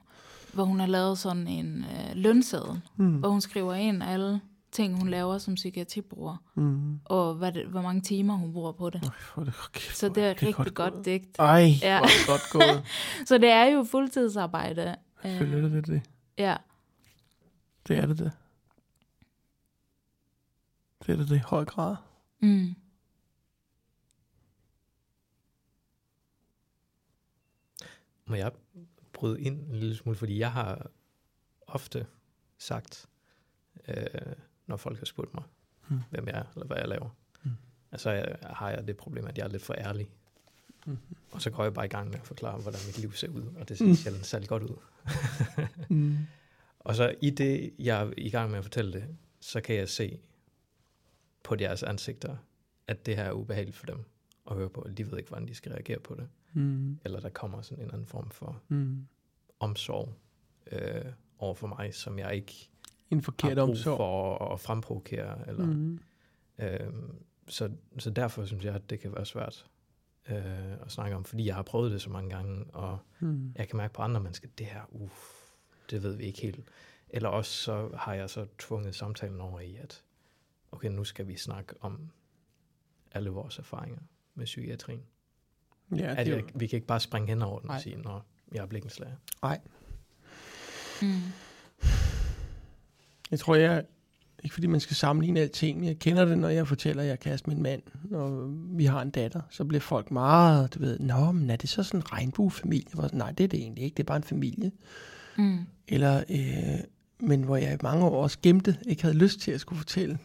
[0.54, 3.18] hvor hun har lavet sådan en øh, lønseddel, Mm.
[3.20, 7.00] hvor hun skriver ind alle ting, hun laver som psykiatribruger, Mm.
[7.06, 9.04] og hvad det, hvor mange timer hun bruger på det.
[9.04, 11.06] Øj, er det, okay, Så det er et rigtig godt gået.
[11.06, 11.36] digt.
[11.40, 11.98] Ej, Ja.
[12.00, 12.86] hvor er godt gået.
[13.30, 14.96] Så det er jo fuldtidsarbejde.
[15.26, 16.02] Øh, Følger det, det, det.
[16.38, 16.56] Ja,
[17.88, 18.32] Det er det, det.
[21.06, 21.96] Det er det, det i høj grad.
[22.42, 22.76] mm.
[28.28, 28.52] Må jeg
[29.14, 30.88] bryde ind en lille smule, fordi jeg har
[31.68, 32.06] ofte
[32.58, 33.06] sagt,
[33.88, 34.06] øh,
[34.68, 35.44] når folk har spurgt mig,
[35.88, 35.98] Hmm.
[35.98, 36.06] hmm.
[36.10, 37.10] hvem jeg er, eller hvad jeg laver,
[37.42, 37.52] Hmm.
[37.52, 37.58] hmm.
[37.92, 40.10] altså jeg, har jeg det problem, at jeg er lidt for ærlig.
[40.86, 40.98] Hmm.
[41.32, 43.44] Og så går jeg bare i gang med at forklare, hvordan mit liv ser ud,
[43.60, 43.96] og det ser Hmm.
[43.96, 44.76] sjældent særlig godt ud.
[45.90, 46.18] Mm.
[46.80, 49.90] Og så i det, jeg er i gang med at fortælle det, så kan jeg
[49.90, 50.20] se
[51.44, 52.38] på deres ansigter,
[52.88, 54.04] at det her er ubehageligt for dem
[54.52, 54.88] at høre på.
[54.98, 56.30] De ved ikke, hvordan de skal reagere på det.
[56.58, 57.00] Mm.
[57.06, 59.08] eller der kommer sådan en eller anden form for Mm.
[59.60, 60.14] omsorg
[60.72, 61.06] øh,
[61.40, 62.70] over for mig, som jeg ikke
[63.10, 63.98] En har forkert brug omsorg.
[63.98, 65.48] for at fremprovokere.
[65.48, 66.00] Eller, Mm.
[66.60, 67.16] Øhm,
[67.48, 69.66] så, så derfor synes jeg, at det kan være svært
[70.30, 73.54] øh, at snakke om, fordi jeg har prøvet det så mange gange, og Mm.
[73.56, 75.14] jeg kan mærke på andre mennesker, det her, uff,
[75.92, 76.60] det ved vi ikke helt.
[77.10, 80.04] Eller også så har jeg så tvunget samtalen over i, at
[80.72, 82.10] okay, nu skal vi snakke om
[83.12, 84.00] alle vores erfaringer
[84.36, 85.04] med psykiatrien.
[85.96, 88.26] Ja, at jeg, jo, vi kan ikke bare springe hen over den og sige, når
[88.52, 89.16] jeg er blikkenslager.
[89.44, 89.60] nej.
[91.02, 91.22] Mm.
[93.32, 93.84] Jeg tror, jeg...
[94.44, 97.32] Ikke fordi man skal sammenligne alting, men jeg kender det, når jeg fortæller, at jeg
[97.32, 97.82] er med en mand,
[98.12, 101.70] og vi har en datter, så bliver folk meget, du ved, Nå, men er det
[101.70, 102.94] så sådan en regnbuefamilie?
[102.94, 104.72] Hvor, Nej, det er det egentlig ikke, det er bare en familie.
[105.38, 105.60] Mm.
[105.88, 106.80] Eller, øh,
[107.20, 110.18] men hvor jeg i mange år også gemte, ikke havde lyst til at skulle fortælle.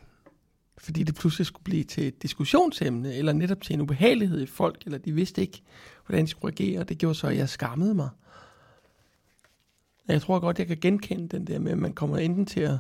[0.83, 4.83] Fordi det pludselig skulle blive til et diskussionsemne, eller netop til en ubehagelighed i folk,
[4.85, 5.63] eller de vidste ikke,
[6.07, 8.09] hvordan de skulle reagere, og det gjorde så, at jeg skammede mig.
[10.09, 12.79] Jeg tror godt, jeg kan genkende den der med, at man kommer enten til at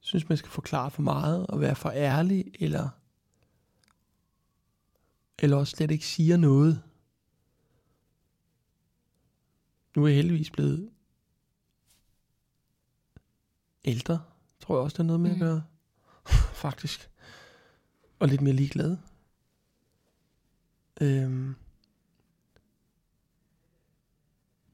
[0.00, 2.88] synes, man skal forklare for meget, og være for ærlig, eller,
[5.38, 6.82] eller også slet ikke siger noget.
[9.96, 10.90] Nu er jeg heldigvis blevet
[13.84, 14.20] ældre,
[14.60, 15.40] tror jeg også, der er noget med at Mm.
[15.42, 15.62] gøre.
[16.60, 17.10] Faktisk.
[18.18, 18.96] Og lidt mere ligeglad.
[21.00, 21.54] Øhm.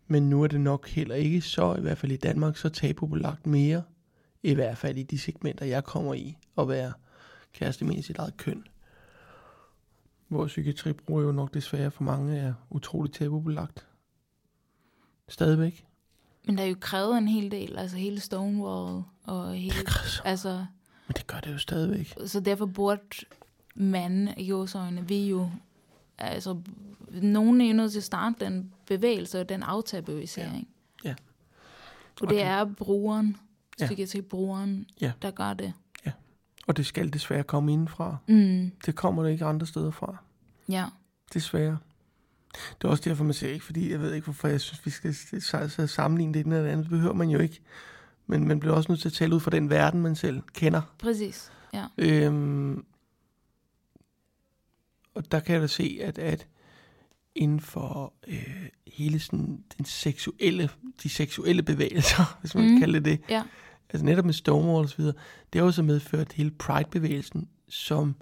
[0.07, 3.47] Men nu er det nok heller ikke så, i hvert fald i Danmark, så tabubelagt
[3.47, 3.83] mere.
[4.43, 6.93] I hvert fald i de segmenter, jeg kommer i, at være
[7.53, 8.67] kæreste med sit eget køn.
[10.29, 13.87] Hvor psykiatribrug jo nok desværre for mange er utroligt tabubelagt.
[15.29, 15.87] Stadigvæk.
[16.47, 19.75] Men der er jo krævet en hel del, altså hele Stonewall og hele,
[20.25, 20.67] altså,
[21.09, 22.15] Men det gør det jo stadigvæk.
[22.27, 23.03] så derfor burde
[23.75, 25.51] man i øjne, vi jo,
[26.19, 26.59] altså,
[27.11, 30.69] nogen er jo nødt til at starte den bevægelse og den aftabuisering.
[31.05, 31.09] Ja.
[31.09, 31.15] Ja.
[32.21, 33.37] Og det er brugeren,
[33.81, 33.85] Ja.
[33.87, 35.13] psykiatribrugeren, Ja.
[35.23, 35.73] der gør det.
[36.67, 38.17] Og det skal desværre komme indenfra.
[38.27, 40.17] Mm, Det kommer det ikke andre steder fra.
[40.69, 40.85] ja.
[41.35, 41.79] Desværre.
[42.83, 44.91] Det er også derfor, man siger ikke, fordi jeg ved ikke, hvorfor jeg synes, vi
[45.41, 46.85] skal sammenligne det ene eller det andet.
[46.85, 47.61] Det behøver man jo ikke.
[48.27, 50.83] Men man bliver også nødt til at tale ud fra den verden, man selv kender.
[50.99, 51.85] Præcis, ja.
[51.99, 52.85] Øhm,
[55.15, 56.47] og der kan jeg da se, at, at
[57.35, 60.71] inden for øh, hele sådan, den seksuelle,
[61.03, 62.71] de seksuelle bevægelser, hvis man mm.
[62.71, 63.43] Kan kalde det det, Ja.
[63.91, 65.15] altså netop med Stonewall og så videre,
[65.53, 68.15] det har jo så medført hele Pride-bevægelsen, som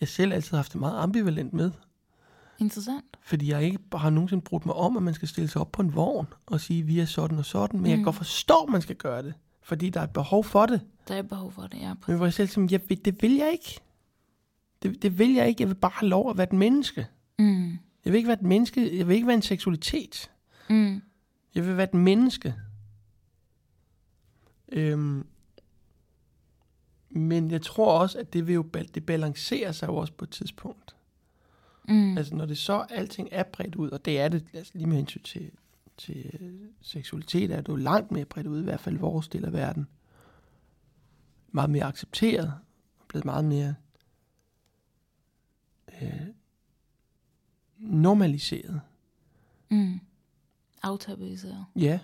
[0.00, 1.70] jeg selv altid har haft det meget ambivalent med.
[2.58, 3.04] Interessant.
[3.22, 5.82] Fordi jeg ikke har nogensinde brugt mig om, at man skal stille sig op på
[5.82, 7.76] en vogn og sige, vi er sådan og sådan.
[7.80, 7.88] Men mm.
[7.88, 9.34] jeg kan godt forstå, at man skal gøre det.
[9.62, 10.80] Fordi der er et behov for det.
[11.08, 11.94] Der er behov for det, ja.
[12.06, 13.80] Men hvor jeg selv siger, jeg det vil jeg ikke.
[14.82, 15.62] Det, det vil jeg ikke.
[15.62, 17.06] Jeg vil bare have lov at være et menneske.
[17.38, 17.68] Mm,
[18.04, 18.98] Jeg vil ikke være et menneske.
[18.98, 20.30] Jeg vil ikke være en seksualitet.
[20.70, 21.02] mm,
[21.54, 22.54] Jeg vil være et menneske.
[24.72, 25.26] Øhm,
[27.10, 28.62] men jeg tror også, at det vil jo
[28.94, 30.94] det balancerer sig jo også på et tidspunkt.
[31.88, 34.86] Mm, Altså når det så alting er bredt ud, og det er det altså lige
[34.86, 35.50] med hensyn til,
[35.96, 39.44] til øh, seksualitet, er det jo langt mere bredt ud, i hvert fald vores del
[39.44, 39.86] af verden.
[41.52, 42.52] Meget mere accepteret,
[42.98, 43.74] og blevet meget mere
[46.02, 46.26] øh,
[47.78, 48.80] normaliseret.
[49.70, 50.00] mm.
[50.82, 51.64] Aftabuiseret.
[51.76, 52.00] Ja,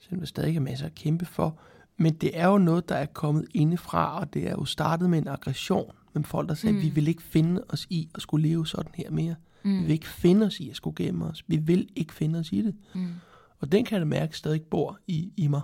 [0.00, 1.58] selvom der stadig er masser at kæmpe for.
[1.96, 5.18] Men det er jo noget, der er kommet indefra, og det er jo startet med
[5.18, 5.92] en aggression.
[6.12, 6.82] Men folk, der sagde, mm.
[6.82, 9.36] Vi vil ikke finde os i at skulle leve sådan her mere.
[9.64, 9.76] Mm.
[9.78, 11.44] Vi vil ikke finde os i at skulle gemme os.
[11.46, 12.74] Vi vil ikke finde os i det.
[12.94, 13.08] mm,
[13.58, 15.62] Og den kan jeg mærke stadig bor i, i mig.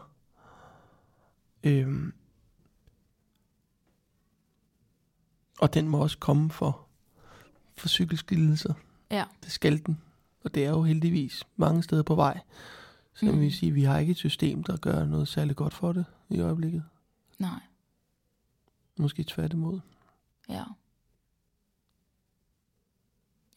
[1.64, 2.12] Øhm.
[5.61, 6.86] Og den må også komme for,
[7.76, 8.74] for psykiske lidelser.
[9.11, 9.24] ja.
[9.44, 10.01] Det skal den.
[10.44, 12.40] Og det er jo heldigvis mange steder på vej.
[13.14, 13.40] Så mm.
[13.40, 16.40] Vil sige, vi har ikke et system, der gør noget særligt godt for det i
[16.40, 16.84] øjeblikket.
[17.38, 17.61] Nej,
[18.96, 19.80] Måske tværtimod.
[20.49, 20.64] Ja.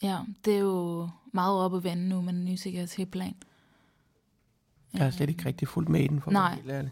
[0.03, 3.35] Ja, det er jo meget op at vende nu med den nye sikkerhedsplan.
[4.93, 6.55] Jeg har slet ikke rigtig fulgt med i den, for Nej.
[6.55, 6.91] helt ærlig.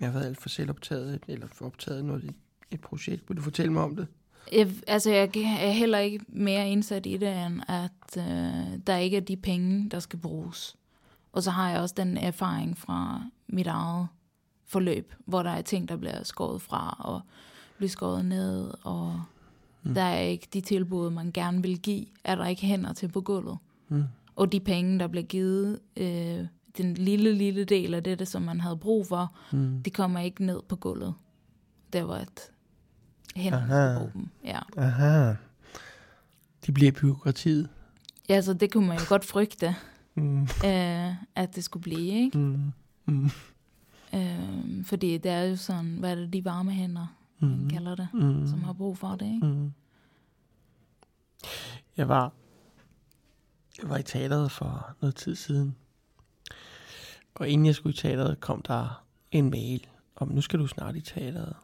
[0.00, 2.34] Jeg har været alt for selvoptaget, eller for optaget noget,
[2.70, 3.28] et projekt.
[3.28, 4.06] Vil du fortælle mig om det?
[4.52, 9.16] Jeg, altså, jeg er heller ikke mere indsat i det, end at øh, der ikke
[9.16, 10.76] er de penge, der skal bruges.
[11.32, 14.08] Og så har jeg også den erfaring fra mit eget
[14.66, 17.20] forløb, hvor der er ting, der bliver skåret fra og
[17.76, 19.22] bliver skåret ned, og
[19.82, 19.94] mm.
[19.94, 23.20] der er ikke de tilbud, man gerne vil give, er der ikke hænder til på
[23.20, 23.58] gulvet.
[23.88, 24.04] Mm.
[24.36, 26.46] Og de penge, der bliver givet, øh,
[26.76, 29.82] den lille, lille del af det, som man havde brug for, Mm.
[29.82, 31.14] de kommer ikke ned på gulvet.
[31.92, 32.40] Der var et
[33.36, 34.28] hænder på dem.
[34.44, 34.58] Ja.
[34.76, 35.34] Aha.
[36.66, 37.68] De bliver byråkratiet.
[38.28, 39.74] Ja, så det kunne man jo godt frygte,
[40.14, 40.42] Mm.
[40.42, 42.38] øh, at det skulle blive, ikke?
[42.38, 42.72] Mm.
[43.06, 43.30] Mm.
[44.14, 47.06] Øh, fordi det er jo sådan, hvad er det, de varme hænder,
[47.38, 47.48] mm.
[47.48, 48.46] man kalder det, Mm.
[48.46, 49.46] som har brug for det, ikke?
[49.46, 49.72] Mm.
[51.96, 52.32] Jeg var,
[53.82, 55.76] jeg var i teateret for noget tid siden.
[57.34, 60.96] Og inden jeg skulle i teateret, kom der en mail om, nu skal du snart
[60.96, 61.56] i teateret.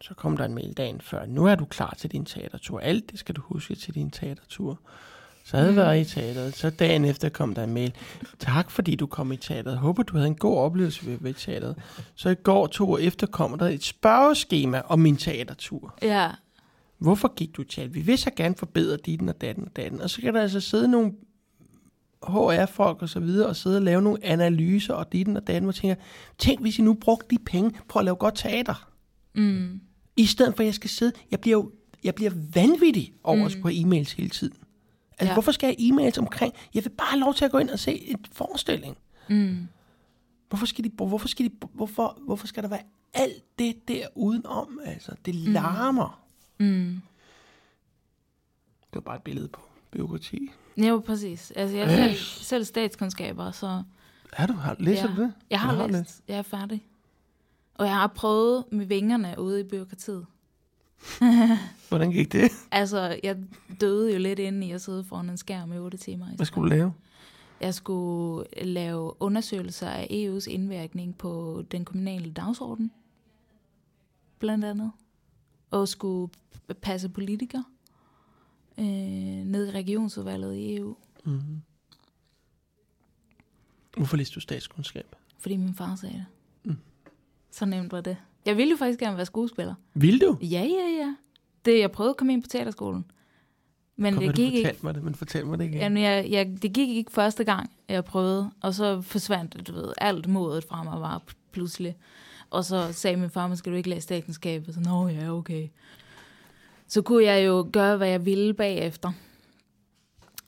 [0.00, 1.26] Så kom der en mail dagen før.
[1.26, 2.80] Nu er du klar til din teatertur.
[2.80, 4.80] Alt det skal du huske til din teatertur.
[5.44, 6.56] Så havde jeg været i teateret.
[6.56, 7.94] Så dagen efter kom der en mail.
[8.38, 9.78] Tak fordi du kom i teateret.
[9.78, 11.76] Håber du havde en god oplevelse ved, ved teateret.
[12.14, 15.98] Så i går to år efter kom der et spørgeskema om min teatertur.
[16.02, 16.30] Ja,
[16.98, 17.94] Hvorfor gik du til?
[17.94, 20.00] Vi vil så gerne forbedre ditten og datten og datten.
[20.00, 21.12] Og så kan der altså sidde nogle
[22.22, 25.74] HR-folk og så videre, og sidde og lave nogle analyser og ditten og datten, og
[25.74, 25.94] tænker,
[26.38, 28.88] tænk hvis I nu brugte de penge på at lave godt teater.
[29.34, 29.80] mm.
[30.16, 31.70] I stedet for at jeg skal sidde, jeg bliver jo
[32.04, 33.44] jeg bliver vanvittig over mm.
[33.44, 34.56] at skulle have e-mails hele tiden.
[35.18, 35.32] Altså, Ja.
[35.32, 36.54] hvorfor skal jeg e-mails omkring?
[36.74, 38.96] Jeg vil bare have lov til at gå ind og se en forestilling.
[39.28, 39.68] Mm.
[40.48, 42.82] Hvorfor skal, de, hvorfor skal, de, hvorfor, hvorfor skal der være
[43.14, 44.80] alt det der udenom?
[44.84, 46.20] Altså, det larmer.
[46.60, 47.00] Mm.
[48.84, 49.60] Det var bare et billede på
[49.90, 50.50] byråkrati.
[50.76, 51.50] Ja, jo, præcis.
[51.56, 53.82] Altså, jeg er selv, selv statskundskaber, så
[54.32, 54.52] Er du?
[54.52, 55.16] Har, læser Ja.
[55.16, 55.32] du det?
[55.50, 56.22] jeg har, Du læst.
[56.28, 56.84] Jeg er færdig.
[57.74, 60.26] Og jeg har prøvet med vingerne ude i byråkratiet.
[61.88, 62.50] Hvordan gik det?
[62.70, 63.36] Altså, jeg
[63.80, 66.32] døde jo lidt inde i at sidde foran en skærm i 8 timer.
[66.32, 66.92] i Hvad skulle du lave?
[67.60, 72.90] Jeg skulle lave undersøgelser af EU's indvirkning på den kommunale dagsorden,
[74.38, 74.92] blandt andet.
[75.70, 76.32] Og skulle
[76.82, 77.64] passe politikere
[78.78, 81.62] øh, ned i regionsudvalget i EU, Mm-hmm.
[83.96, 85.06] Hvorfor læste du statskundskab?
[85.38, 86.26] fordi min far sagde det.
[86.70, 86.76] Mm.
[87.50, 88.16] Så nemt var det.
[88.44, 89.74] Jeg ville jo faktisk gerne være skuespiller.
[89.94, 90.36] Vil du?
[90.42, 91.14] Ja, ja, ja.
[91.64, 93.04] Det, jeg prøvede at komme ind på teaterskolen.
[93.96, 94.76] Men Kom, det gik ikke.
[94.82, 95.78] mig det, men fortæl mig det igen.
[95.78, 99.92] Jamen, jeg, jeg, det gik ikke første gang, jeg prøvede, og så forsvandt, du ved,
[99.98, 101.22] alt modet fra mig var
[101.52, 101.96] pludselig.
[102.50, 104.64] Og så sagde min far, man skal du ikke læse statskundskab?
[104.68, 105.68] Og så, nå ja, okay.
[106.88, 109.12] Så kunne jeg jo gøre, hvad jeg ville bagefter.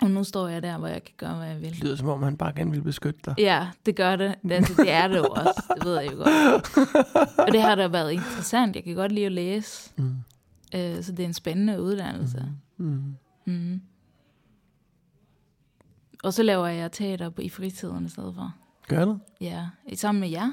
[0.03, 1.71] Og nu står jeg der, hvor jeg kan gøre, hvad jeg vil.
[1.71, 3.35] Det lyder som om, han bare gerne vil beskytte dig.
[3.39, 4.35] Ja, det gør det.
[4.51, 5.63] Altså, det er det jo også.
[5.75, 7.39] Det ved jeg jo godt.
[7.39, 8.77] Og det har da været interessant.
[8.77, 9.91] Jeg kan godt lide at læse.
[9.97, 10.15] Mm.
[10.75, 12.45] Øh, så det er en spændende uddannelse.
[12.77, 13.17] Mm.
[13.45, 13.81] Mm.
[16.25, 18.55] Og så laver jeg teater på, i fritiden i stedet for.
[18.89, 19.21] Gør det?
[19.41, 20.53] Ja, sammen med jer.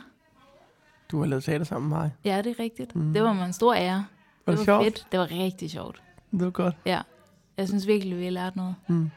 [1.11, 2.11] Du har lavet teater sammen med mig.
[2.25, 2.95] Ja, det er rigtigt.
[2.95, 3.01] Mm.
[3.01, 3.13] Mm.
[3.13, 4.05] Det var mig en stor ære.
[4.45, 4.83] Var det, var sjovt?
[4.83, 5.07] fedt.
[5.11, 6.01] Det var rigtig sjovt.
[6.31, 6.75] Det var godt.
[6.85, 7.01] Ja.
[7.57, 8.75] Jeg synes virkelig, vi har lært noget.
[8.87, 9.09] Mm.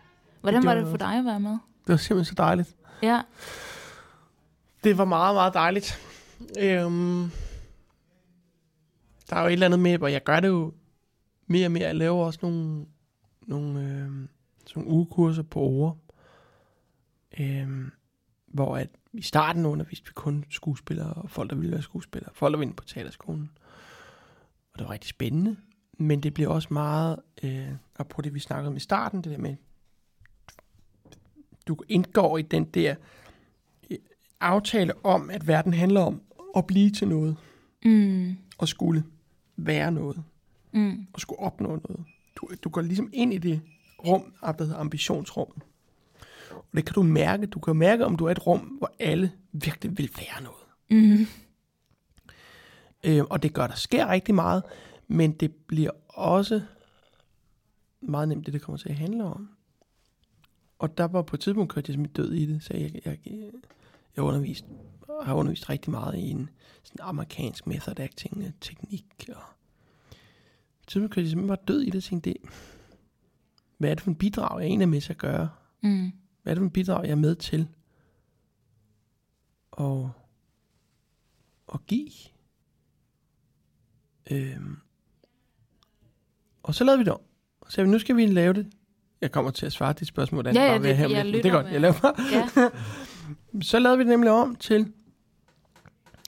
[0.46, 1.50] Hvordan Det var det for dig at være med?
[1.50, 2.76] Det var simpelthen så dejligt.
[3.02, 3.22] Ja.
[4.84, 5.98] Det var meget, meget dejligt.
[6.60, 7.30] Øhm,
[9.30, 10.72] der er jo et eller andet med, hvor jeg gør det jo
[11.46, 11.86] mere og mere.
[11.86, 12.86] Jeg laver også nogle,
[13.46, 13.80] nogle,
[14.66, 15.96] sådan nogle ugekurser på ord.
[17.40, 17.90] Øhm,
[18.46, 22.30] hvor at i starten underviste vi kun skuespillere og folk, der ville være skuespillere.
[22.34, 23.50] Folk, der ville ind på teaterskolen.
[24.72, 25.56] Og det var rigtig spændende.
[25.98, 27.68] Men det bliver også meget, øh,
[27.98, 29.56] og på det vi snakkede om i starten, det der med,
[31.66, 32.94] du indgår i den der
[34.40, 36.20] aftale om, at verden handler om
[36.56, 37.36] at blive til noget,
[37.84, 38.36] Mm.
[38.58, 39.04] og skulle
[39.56, 40.22] være noget,
[40.72, 41.06] Mm.
[41.12, 42.04] og skulle opnå noget.
[42.36, 43.60] Du, du går ligesom ind i det
[44.06, 45.62] rum, der hedder ambitionsrummet.
[46.50, 47.46] Og det kan du mærke.
[47.46, 50.66] Du kan mærke, om du er et rum, hvor alle virkelig vil være noget.
[50.90, 51.26] Mm.
[53.04, 54.62] Øh, og det gør, der sker rigtig meget,
[55.08, 56.62] men det bliver også
[58.00, 59.48] meget nemt, det det kommer til at handle om.
[60.78, 63.18] Og der var på et tidspunkt, kørte jeg simpelthen død i det, så jeg, jeg,
[64.16, 64.64] jeg undervist,
[65.22, 66.50] har undervist rigtig meget i en
[66.82, 69.28] sådan amerikansk method acting teknik.
[69.28, 70.16] Og på
[70.82, 72.36] et tidspunkt kørte jeg simpelthen bare død i det, og tænkte, det,
[73.78, 75.48] hvad er det for en bidrag, jeg egentlig er med til at gøre?
[75.82, 76.12] Mm.
[76.42, 77.68] Hvad er det for en bidrag, jeg er med til
[79.80, 80.06] at,
[81.74, 82.10] at give?
[84.30, 84.76] Øhm.
[86.62, 87.20] Og så lavede vi det om.
[87.60, 88.72] Og så vi, nu skal vi lave det.
[89.20, 90.36] Jeg kommer til at svare dit spørgsmål.
[90.36, 91.64] hvordan Ja, ja, bare det- her jeg det er godt.
[91.64, 91.72] med.
[91.72, 92.14] Jeg laver bare.
[92.32, 92.68] Ja.
[93.62, 94.92] Så lavede vi det nemlig om til,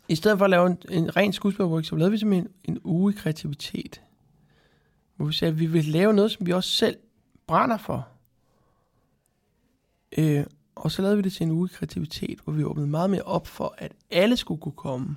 [0.08, 3.12] i stedet for at lave en, en ren skuespillerworkshop, lavede vi simpelthen en, en uge
[3.12, 4.00] i kreativitet.
[5.16, 6.96] Hvor vi sagde, at vi vil lave noget, som vi også selv
[7.46, 8.08] brænder for.
[10.18, 13.10] Øh, og så lavede vi det til en uge i kreativitet, hvor vi åbnede meget
[13.10, 15.16] mere op for, at alle skulle kunne komme.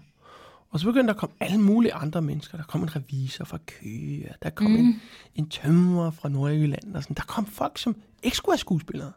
[0.71, 2.57] Og så begyndte der at komme alle mulige andre mennesker.
[2.57, 4.77] Der kom en revisor fra Køge, der kom mm.
[4.77, 5.01] en,
[5.35, 6.95] en tømrer fra Nordjylland.
[6.95, 7.15] Og sådan.
[7.15, 9.11] Der kom folk, som ikke skulle være skuespillere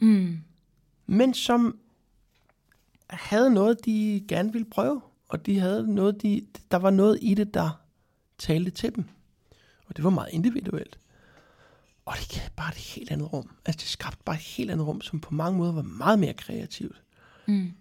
[0.00, 0.38] Mm.
[1.06, 1.78] men som
[3.10, 7.34] havde noget, de gerne ville prøve, og de havde noget, de, der var noget i
[7.34, 7.80] det, der
[8.38, 9.04] talte til dem.
[9.86, 10.98] Og det var meget individuelt.
[12.04, 13.50] Og det gav bare et helt andet rum.
[13.64, 16.32] Altså det skabte bare et helt andet rum, som på mange måder var meget mere
[16.32, 17.02] kreativt.
[17.46, 17.72] Mm.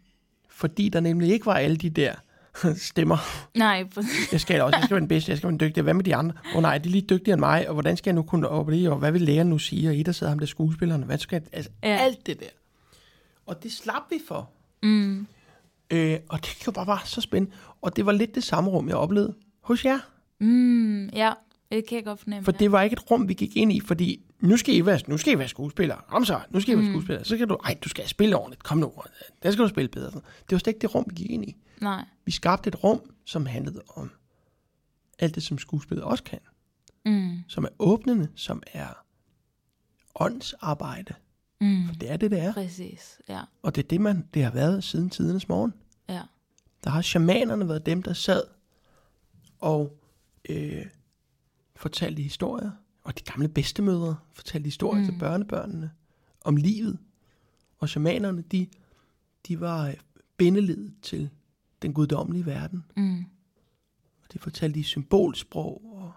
[0.49, 2.15] Fordi der nemlig ikke var alle de der
[2.91, 3.17] stemmer.
[3.57, 3.85] Nej.
[4.31, 5.83] Jeg skal også, jeg skal være den bedste, jeg skal være den dygtige.
[5.83, 6.35] Hvad med de andre?
[6.51, 8.49] Åh oh, nej, de er lige dygtigere end mig, og hvordan skal jeg nu kunne
[8.49, 9.89] op det, og hvad vil lægeren nu sige?
[9.89, 11.97] Og i der sidder ham der skuespilleren, og hvad skal jeg, altså Ja.
[11.97, 12.45] alt det der.
[13.45, 14.49] Og det slap vi for.
[14.83, 15.27] Mm.
[15.91, 17.55] Øh, og det kan jo bare være så spændende.
[17.81, 19.99] Og det var lidt det samme rum, jeg oplevede hos jer.
[20.39, 21.07] Mm.
[21.07, 21.31] Ja,
[21.75, 22.45] det kan jeg godt fornemme.
[22.45, 24.99] For det var ikke et rum, vi gik ind i, fordi nu skal I være,
[25.07, 26.01] nu skal I være skuespillere.
[26.07, 26.91] Kom så, nu skal I være mm.
[26.91, 27.25] skuespillere.
[27.25, 28.63] Så kan du, ej, du skal spille ordentligt.
[28.63, 28.93] Kom nu,
[29.43, 30.11] der skal du spille bedre.
[30.11, 31.55] Det var slet ikke det rum, vi gik ind i.
[31.81, 32.05] Nej.
[32.25, 34.11] Vi skabte et rum, som handlede om
[35.19, 36.39] alt det, som skuespillet også kan.
[37.05, 37.37] Mm.
[37.47, 39.05] Som er åbnende, som er
[40.15, 41.13] åndsarbejde.
[41.61, 41.87] Mm.
[41.87, 42.53] For det er det, det er.
[42.53, 43.41] Præcis, ja.
[43.61, 45.73] Og det er det, man, det har været siden tidernes morgen.
[46.09, 46.21] Ja.
[46.83, 48.43] Der har shamanerne været dem, der sad
[49.59, 49.97] og
[50.49, 50.85] øh,
[51.75, 52.71] fortalte historier.
[53.03, 55.05] Og de gamle bedstemødre fortalte historier mm.
[55.05, 55.91] til børnebørnene
[56.41, 56.99] om livet.
[57.77, 58.67] Og shamanerne, de,
[59.47, 59.93] de var øh,
[60.37, 61.29] bindeledet til
[61.81, 62.83] den guddommelige verden.
[62.97, 63.25] Mm.
[64.23, 66.11] Og de fortalte i symbolsprog, og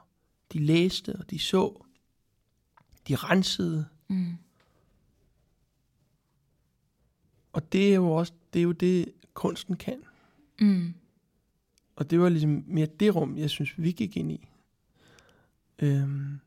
[0.52, 1.82] de læste, og de så.
[3.08, 3.86] De rensede.
[4.08, 4.32] Mm.
[7.52, 10.02] Og det er jo også det, er jo det kunsten kan.
[10.60, 10.94] Mm.
[11.96, 14.48] Og det var ligesom mere det rum, jeg synes, vi gik ind i.
[15.78, 16.40] Øhm.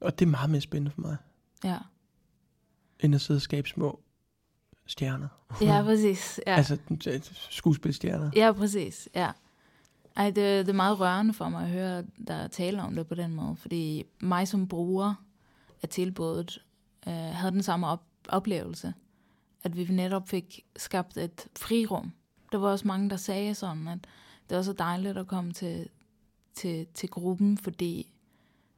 [0.00, 1.16] Og det er meget mere spændende for mig,
[1.64, 1.78] Ja.
[3.00, 4.00] end at sidde og skabe små
[4.86, 5.28] stjerner.
[5.60, 6.40] Ja, præcis.
[6.46, 6.56] Ja.
[6.56, 6.78] Altså
[7.50, 8.30] skuespilstjerner.
[8.36, 9.08] Ja, præcis.
[9.14, 9.30] Ja.
[10.16, 13.14] Ej, det, det er meget rørende for mig at høre, der taler om det på
[13.14, 15.14] den måde, fordi mig som bruger
[15.82, 16.64] af tilbuddet
[17.08, 18.94] øh, havde den samme op- oplevelse,
[19.62, 22.12] at vi netop fik skabt et frirum.
[22.52, 23.98] Der var også mange, der sagde sådan, at
[24.48, 25.88] det var så dejligt at komme til,
[26.54, 28.12] til, til gruppen, fordi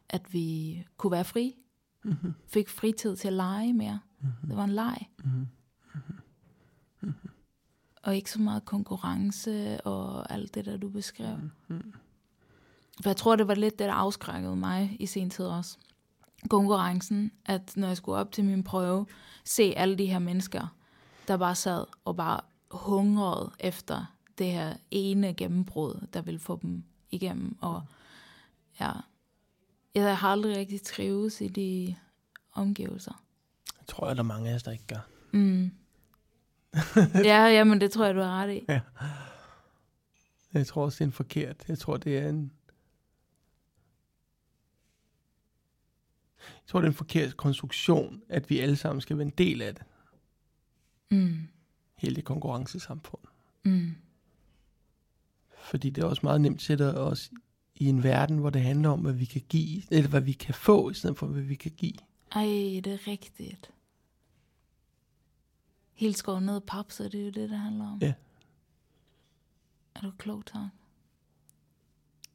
[0.08, 1.54] at vi kunne være fri.
[2.04, 2.34] Mm-hmm.
[2.46, 4.00] Fik fritid til at lege mere.
[4.20, 4.48] Mm-hmm.
[4.48, 5.08] Det var en leg.
[5.24, 5.46] Mm-hmm.
[8.02, 11.36] Og ikke så meget konkurrence og alt det der, du beskrev.
[11.36, 11.94] Mm-hmm.
[13.02, 15.78] For jeg tror, det var lidt det, der afskrækkede mig i sen tid også.
[16.50, 19.06] Konkurrencen, at når jeg skulle op til min prøve,
[19.44, 20.76] se alle de her mennesker,
[21.28, 26.84] der bare sad og bare hungrede efter det her ene gennembrud, der ville få dem
[27.14, 27.56] igennem.
[27.60, 27.82] Og
[28.80, 28.90] ja,
[29.94, 31.94] jeg har aldrig rigtig trives i de
[32.52, 33.24] omgivelser.
[33.80, 35.08] Jeg tror, at der er mange af os, der ikke gør.
[35.32, 35.70] Mm.
[37.30, 38.66] ja, jamen det tror jeg, du har ret i.
[40.54, 41.64] Jeg tror også, det er en forkert.
[41.68, 42.52] Jeg tror, det er en...
[46.38, 49.62] Jeg tror, det er en forkert konstruktion, at vi alle sammen skal være en del
[49.62, 49.84] af det.
[51.10, 51.48] Mm.
[51.96, 53.22] Hele det konkurrencesamfund.
[53.62, 53.94] Mm.
[55.64, 57.30] Fordi det er også meget nemt sætter os
[57.76, 60.54] i en verden, hvor det handler om, hvad vi kan give, eller hvad vi kan
[60.54, 61.92] få, i stedet for, hvad vi kan give.
[62.32, 62.44] Ej,
[62.84, 63.70] det er rigtigt.
[65.92, 67.98] Helt skåret ned pap, så det er jo det, det handler om.
[68.02, 68.12] Ja.
[69.94, 70.68] Er du klog, tak?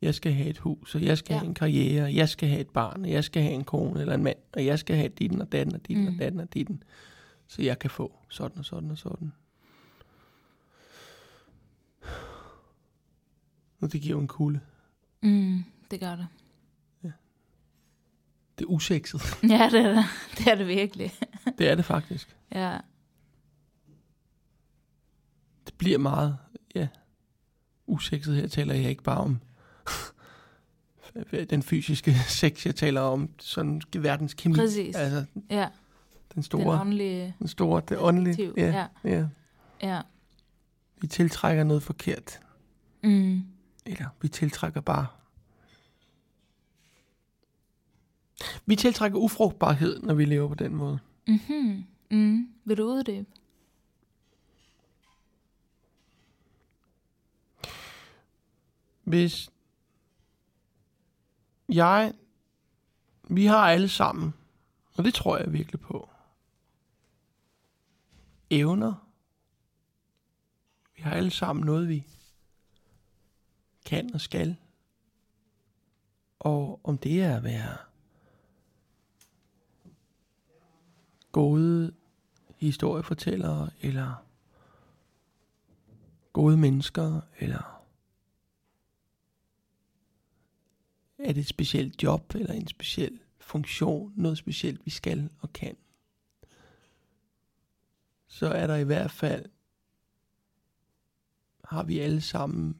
[0.01, 1.39] Jeg skal have et hus, og jeg skal Ja.
[1.39, 4.01] have en karriere, og jeg skal have et barn, og jeg skal have en kone
[4.01, 6.05] eller en mand, og jeg skal have ditten og datten og ditten.
[6.05, 6.13] Mm.
[6.13, 6.84] og datten og ditten,
[7.47, 9.34] så jeg kan få sådan og sådan og sådan.
[13.82, 14.59] Og det giver jo en kulde.
[15.23, 16.27] Mm, det gør det.
[18.59, 19.21] Det er usekset.
[19.43, 20.05] Ja, det er det.
[20.38, 21.11] Det er det virkelig.
[21.57, 22.36] det er det faktisk.
[22.55, 22.77] Ja.
[25.65, 26.38] Det bliver meget,
[26.75, 26.88] ja,
[27.88, 28.36] usekset.
[28.36, 29.39] Her taler jeg ikke bare om
[31.49, 34.55] den fysiske sex, jeg taler om sådan verdens kemi.
[34.55, 34.95] Præcis.
[34.95, 35.69] Altså Ja, den
[36.36, 37.36] den store, åndelige...
[37.39, 38.32] den store, det åndelige.
[38.34, 39.25] Aktiv, Ja, ja.
[39.82, 40.01] Ja.
[41.01, 42.39] Vi tiltrækker noget forkert.
[43.03, 43.43] Mm.
[43.86, 45.07] Eller vi tiltrækker bare...
[48.65, 50.99] Vi tiltrækker ufrugtbarhed, når vi lever på den måde.
[51.27, 51.86] Mm-hmm.
[52.11, 52.53] Mm.
[52.63, 53.25] Vil du uddybe?
[59.03, 59.49] Hvis
[61.69, 62.13] jeg...
[63.32, 64.34] Vi har alle sammen,
[64.97, 66.09] og det tror jeg virkelig på,
[68.49, 69.07] evner.
[70.95, 72.05] Vi har alle sammen noget, vi
[73.89, 74.55] kan og skal.
[76.39, 77.77] Og om det er at være
[81.31, 81.93] gode
[82.57, 84.25] historiefortællere, eller
[86.33, 87.85] gode mennesker, eller
[91.17, 95.77] er det et specielt job, eller en speciel funktion, noget specielt, vi skal og kan,
[98.27, 99.45] så er der i hvert fald,
[101.63, 102.79] har vi alle sammen,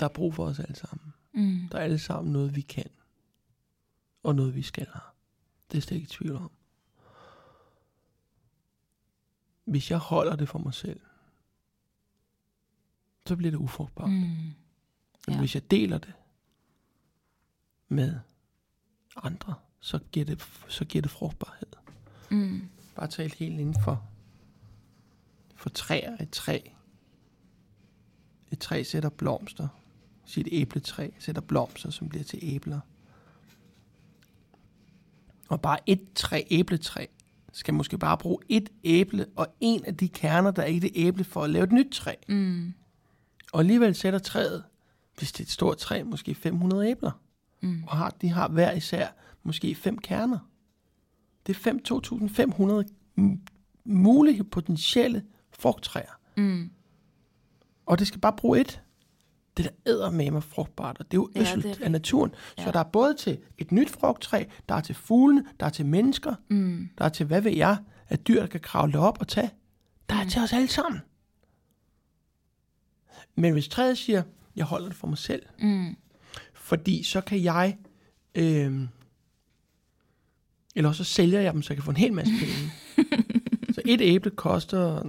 [0.00, 1.12] der er brug for os alle sammen.
[1.34, 1.68] Mm.
[1.72, 2.90] Der er alle sammen noget, vi kan.
[4.22, 5.02] Og noget, vi skal have.
[5.70, 6.50] Det er slet ikke i tvivl om.
[9.64, 11.00] Hvis jeg holder det for mig selv,
[13.26, 14.10] så bliver det ufrugtbart.
[14.10, 14.16] Mm.
[14.18, 14.54] Men
[15.28, 15.38] Ja.
[15.38, 16.12] hvis jeg deler det
[17.88, 18.18] med
[19.16, 21.68] andre, så giver det, så giver det frugtbarhed.
[22.30, 22.68] Mm.
[22.94, 24.08] Bare tale helt inden for,
[25.54, 26.16] for træer.
[26.22, 26.60] Et træ.
[28.52, 29.68] Et træ sætter blomster.
[30.30, 32.80] Sit æbletræ sætter blomster, som bliver til æbler.
[35.48, 37.06] Og bare et træ, æbletræ,
[37.52, 40.90] skal måske bare bruge et æble og en af de kerner, der er i det
[40.94, 42.14] æble, for at lave et nyt træ.
[42.28, 42.72] Mm.
[43.52, 44.64] Og alligevel sætter træet,
[45.18, 47.10] hvis det er et stort træ, måske 500 æbler.
[47.60, 47.84] Mm.
[47.86, 49.08] Og har, de har hver især
[49.42, 50.38] måske fem kerner.
[51.46, 52.84] Det er fem- 2.500
[53.18, 53.38] m-
[53.84, 56.18] mulige potentielle frugttræer.
[56.36, 56.70] Mm.
[57.86, 58.82] Og det skal bare bruge et.
[59.56, 61.90] Det der æder med mig frugtbart, og det er jo Ja, det er øsselt af
[61.90, 62.30] naturen.
[62.58, 62.70] Så Ja.
[62.70, 66.34] der er både til et nyt frugttræ, der er til fuglene, der er til mennesker,
[66.48, 66.88] Mm.
[66.98, 67.76] der er til, hvad ved jeg,
[68.08, 69.50] at dyr, der kan kravle op og tage.
[70.08, 70.30] Der er Mm.
[70.30, 71.00] til os alle sammen.
[73.34, 74.22] Men hvis træet siger,
[74.56, 75.96] jeg holder det for mig selv, Mm.
[76.54, 77.78] fordi så kan jeg,
[78.34, 78.80] øh,
[80.76, 82.72] eller så sælger jeg dem, så jeg kan få en hel masse penge.
[83.74, 85.02] så et æble koster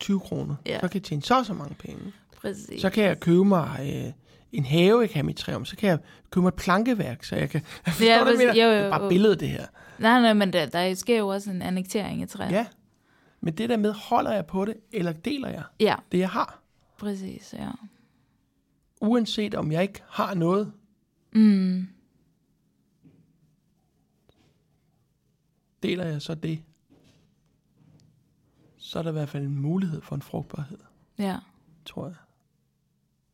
[0.00, 0.54] 20 kroner.
[0.66, 0.80] Ja.
[0.80, 2.12] Så kan jeg tjene så så mange penge.
[2.40, 2.80] Præcis.
[2.80, 4.12] Så kan jeg købe mig øh,
[4.52, 5.64] en have, jeg kan have mit træ om.
[5.64, 5.98] Så kan jeg
[6.30, 7.60] købe mig et plankeværk, så jeg kan...
[7.86, 8.44] Jeg forstår, Ja, præcis.
[8.46, 9.66] Jo, jo, Det er bare billedet, det her.
[9.98, 12.52] Nej, nej, men der, der sker jo også en annektering af træet.
[12.52, 12.66] Ja.
[13.40, 16.60] Men det der med, holder jeg på det, eller deler jeg ja, det, jeg har?
[16.98, 17.70] præcis, ja.
[19.00, 20.72] Uanset om jeg ikke har noget,
[21.32, 21.88] Mm.
[25.82, 26.62] deler jeg så det,
[28.76, 30.78] så er der i hvert fald en mulighed for en frugtbarhed,
[31.18, 31.36] Ja.
[31.84, 32.14] tror jeg.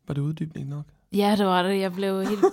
[0.06, 0.84] Var det uddybning nok?
[1.12, 1.78] Ja, det var det.
[1.80, 2.44] Jeg blev helt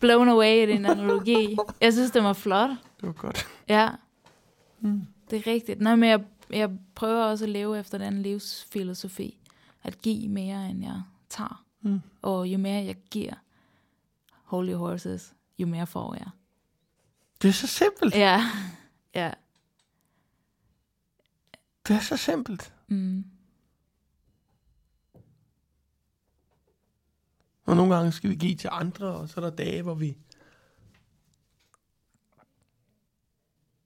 [0.00, 1.56] blown away i den analogi.
[1.80, 2.70] Jeg synes, det var flot.
[2.70, 3.46] Det var godt.
[3.68, 3.90] Ja,
[4.80, 5.02] Mm.
[5.30, 5.80] det er rigtigt.
[5.80, 9.38] Nej, men jeg, jeg prøver også at leve efter den livsfilosofi.
[9.82, 11.64] At give mere, end jeg tager.
[11.80, 12.00] Mm.
[12.22, 13.34] Og jo mere jeg giver
[14.44, 16.28] holy horses, jo mere får jeg.
[17.42, 18.14] Det er så simpelt.
[18.14, 18.44] Ja,
[19.14, 19.30] ja.
[21.88, 22.72] Det er så simpelt.
[22.88, 23.24] Mm.
[27.68, 30.16] Og nogle gange skal vi give til andre, og så er der dage, hvor vi...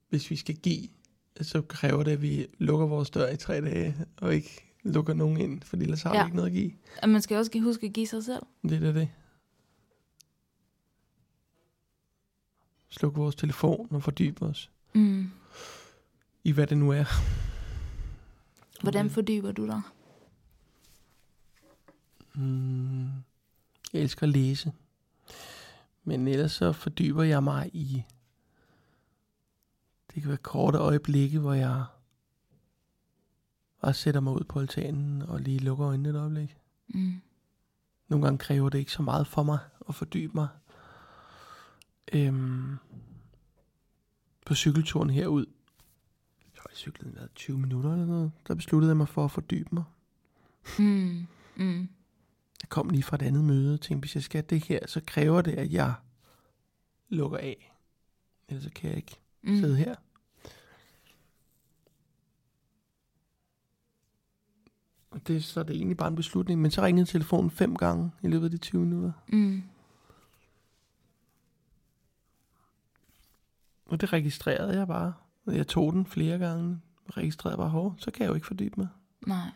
[0.09, 0.89] Hvis vi skal give,
[1.41, 5.37] så kræver det, at vi lukker vores dør i tre dage, og ikke lukker nogen
[5.41, 6.23] ind, for ellers har Ja.
[6.23, 6.73] vi ikke noget at give.
[7.03, 8.43] Og man skal også huske at give sig selv.
[8.63, 9.09] Det er det.
[12.89, 15.31] Sluk vores telefon og fordybe os Mm.
[16.45, 17.05] i, hvad det nu er.
[18.83, 19.81] Hvordan fordyber du dig?
[22.35, 23.09] Mm,
[23.93, 24.73] jeg elsker at læse.
[26.05, 28.03] Men ellers så fordyber jeg mig i...
[30.15, 31.85] Det kan være korte øjeblikke, hvor jeg
[33.83, 36.57] bare sætter mig ud på altanen og lige lukker øjnene et øjeblik.
[36.89, 37.21] Mm.
[38.09, 40.49] Nogle gange kræver det ikke så meget for mig at fordybe mig.
[42.13, 42.77] Øhm,
[44.47, 45.47] på cykelturen herud,
[46.73, 49.85] jeg cyklede været 20 minutter eller noget, der besluttede jeg mig for at fordybe mig.
[50.79, 51.27] Mm.
[51.57, 51.89] Mm.
[52.73, 55.53] Kom lige fra et andet møde tænkte, hvis jeg skal det her, så kræver det,
[55.53, 55.95] at jeg
[57.09, 57.75] lukker af.
[58.49, 59.57] Ellers kan jeg ikke mm.
[59.57, 59.95] sidde her.
[65.11, 66.61] Og det, så er det egentlig bare en beslutning.
[66.61, 69.13] Men så ringede telefonen fem gange i løbet af de 20 minutter.
[69.29, 69.63] Mm.
[73.87, 75.13] Og det registrerede jeg bare.
[75.47, 76.81] Jeg tog den flere gange.
[77.11, 78.89] Registrerede bare, hov, så kan jeg jo ikke fordybe mig.
[79.27, 79.51] Nej.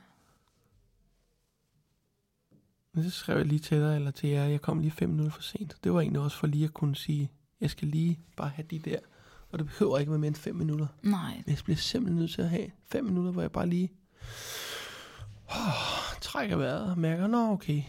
[2.97, 5.33] Men så skrev jeg lige til dig eller til jer, jeg kom lige fem minutter
[5.33, 5.77] for sent.
[5.85, 7.31] Det var egentlig også for lige at kunne sige,
[7.61, 8.99] jeg skal lige bare have de der.
[9.51, 10.87] Og det behøver ikke være mere end fem minutter.
[11.03, 11.43] Nej.
[11.47, 13.93] Men jeg bliver simpelthen nødt til at have fem minutter, hvor jeg bare lige
[15.49, 17.83] oh, trækker vejret og mærker, nå okay.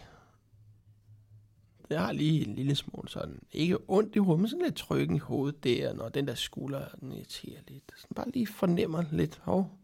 [1.90, 5.16] Jeg har lige en lille smule sådan, ikke ondt i hovedet, men sådan lidt trykken
[5.16, 7.92] i hovedet der, når den der skulder, den irriterer lidt.
[7.98, 9.80] Sådan bare lige fornemmer lidt, hov,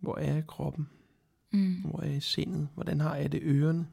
[0.00, 0.88] hvor er jeg i kroppen?
[1.52, 1.74] Mm.
[1.74, 2.68] Hvor er jeg i sindet?
[2.74, 3.86] Hvordan har jeg det i ørerne?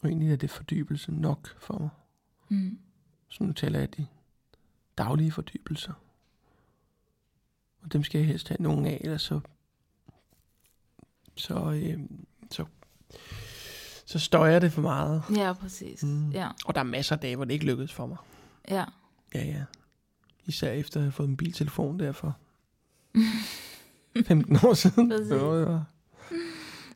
[0.00, 1.88] Og egentlig er det fordybelse nok for mig.
[2.48, 2.78] Mm.
[3.28, 4.06] Så nu taler jeg de
[4.98, 5.92] daglige fordybelser.
[7.82, 9.40] Og dem skal jeg helst have nogen af, ellers så,
[11.36, 11.98] så, øh,
[12.50, 12.64] så,
[14.06, 15.22] så støjer det for meget.
[15.36, 16.02] Ja, præcis.
[16.02, 16.30] Mm.
[16.30, 18.16] Ja, Og der er masser af dage, hvor det ikke lykkedes for mig.
[18.68, 18.84] ja.
[19.34, 19.64] Ja, ja.
[20.46, 22.38] Især efter at have fået en mobiltelefon der for
[24.26, 25.08] 15 år siden.
[25.10, 25.28] Præcis.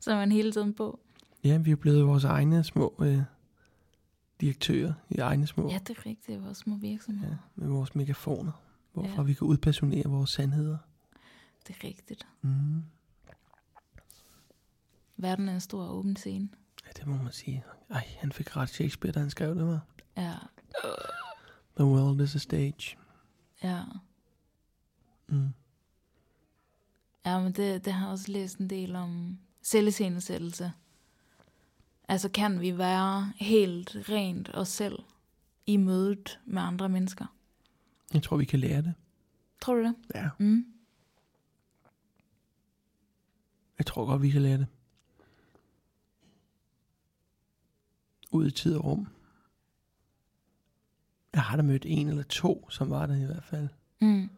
[0.00, 1.00] Så er man hele tiden på.
[1.44, 3.22] Ja, vi er blevet vores egne små øh,
[4.40, 6.42] direktører i egne små, Ja, det er rigtigt.
[6.44, 7.32] Vores små virksomheder.
[7.32, 8.52] ja, med vores megafoner,
[8.92, 9.22] hvorfra Ja.
[9.22, 10.78] vi kan udpersonere vores sandheder.
[11.68, 12.26] Det er rigtigt.
[12.42, 12.82] Mm.
[15.16, 16.48] Verden er en stor åben scene.
[16.86, 17.64] Ja, det må man sige.
[17.90, 19.80] Ej, han fik ret Shakespeare, da han skrev det, var.
[20.16, 20.34] Ja,
[21.76, 22.96] The world is a stage.
[23.62, 23.82] ja.
[25.28, 25.48] Mm.
[27.26, 30.72] Ja, men det, det har jeg også læst en del om selviscenesættelse.
[32.12, 34.98] Altså, kan vi være helt rent os selv
[35.66, 37.26] i mødet med andre mennesker?
[38.14, 38.94] Jeg tror, vi kan lære det.
[39.60, 39.94] Tror du det?
[40.14, 40.28] Ja.
[40.38, 40.66] Mm.
[43.78, 44.66] Jeg tror godt, vi kan lære det.
[48.30, 49.08] Ud i tid og rum.
[51.32, 53.68] Jeg har da mødt en eller to, som var der i hvert fald.
[54.00, 54.30] Mm.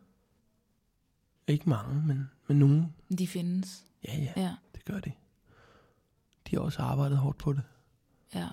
[1.46, 2.94] Ikke mange, men, men nogen.
[3.18, 3.84] De findes.
[4.04, 5.12] Ja, ja, Ja, det gør de.
[6.50, 7.62] De har også arbejdet hårdt på det.
[8.34, 8.48] ja.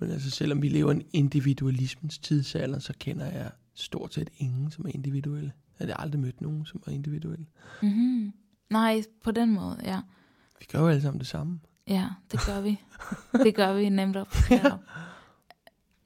[0.00, 4.70] Men altså, selvom vi lever i en individualismens tidsalder, så kender jeg stort set ingen,
[4.70, 5.52] som er individuelle.
[5.80, 7.46] Jeg har aldrig mødt nogen, som er individuelle.
[7.82, 8.32] Mm-hmm.
[8.70, 10.00] Nej, på den måde, ja.
[10.58, 11.60] Vi gør jo alle sammen det samme.
[11.88, 12.80] Ja, det gør vi.
[13.44, 14.34] det gør vi nemt op.
[14.50, 14.62] Ja.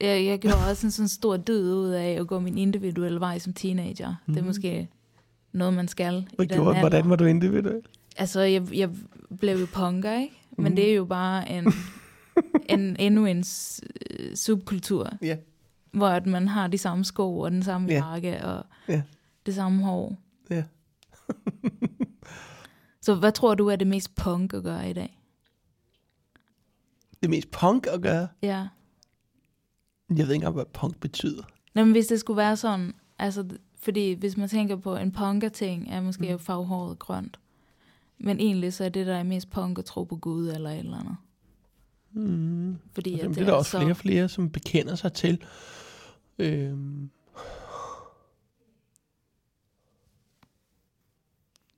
[0.01, 3.39] Jeg, jeg gjorde også en sådan stor død ud af at gå min individuelle vej
[3.39, 4.09] som teenager.
[4.27, 4.33] Mm.
[4.35, 4.47] Det er Mhm.
[4.49, 4.89] måske
[5.53, 6.81] noget, man skal i Hvad den gjorde, alder.
[6.81, 7.83] hvordan var du individuel?
[8.17, 8.91] Altså, jeg, jeg
[9.41, 10.35] blev jo punker, ikke?
[10.59, 10.77] Men Mhm.
[10.77, 11.73] det er jo bare en,
[12.79, 13.45] en endnu en
[14.11, 15.37] øh, subkultur, Ja.
[15.93, 18.07] hvor at man har de samme sko og den samme Ja.
[18.07, 19.03] jakke og Ja.
[19.47, 20.17] det samme hår.
[20.51, 20.65] Ja.
[23.03, 25.19] Så hvad tror du er det mest punk at gøre i dag?
[27.23, 28.29] Det mest punk at gøre.
[28.43, 28.67] Ja.
[30.11, 31.43] Jeg ved ikke engang, hvad punk betyder.
[31.75, 33.45] Nå, men hvis det skulle være sådan, altså,
[33.79, 36.39] fordi hvis man tænker på en punker-ting, er måske mm.
[36.39, 37.39] faghåret grønt.
[38.23, 40.79] Men egentlig så er det, der er mest punk at tro på Gud eller et
[40.79, 41.17] eller andet.
[42.13, 42.79] Mm.
[42.93, 45.45] Fordi Jamen, at det er der også så, flere og flere, som bekender sig til.
[46.39, 47.11] Øhm.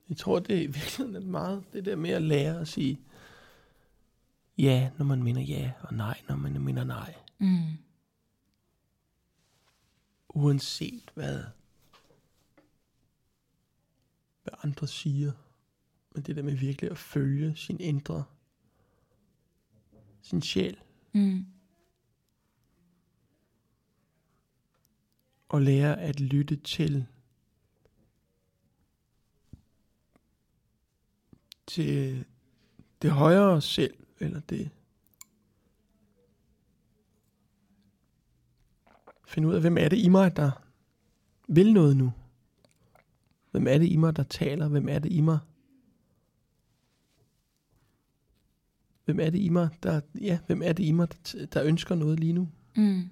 [0.08, 3.00] Jeg tror, det er i virkeligheden meget det der med at lære at sige
[4.58, 7.14] ja, når man mener ja, og nej, når man mener nej.
[7.38, 7.78] Mm,
[10.28, 11.44] Uanset hvad,
[14.42, 15.32] hvad andre siger.
[16.14, 18.24] Men det der med virkelig at følge sin indre,
[20.22, 20.78] sin sjæl.
[21.12, 21.46] mm,
[25.48, 27.06] og lære at lytte til
[31.66, 32.24] til
[33.02, 34.70] det højere selv, eller det
[39.26, 40.50] finde ud af, hvem er det i mig, der
[41.48, 42.12] vil noget nu?
[43.50, 44.68] Hvem er det i mig, der taler?
[44.68, 45.38] Hvem er det i mig?
[49.04, 51.94] Hvem er det i mig, der, ja, hvem er det i mig, der, der ønsker
[51.94, 52.48] noget lige nu?
[52.76, 53.10] mm.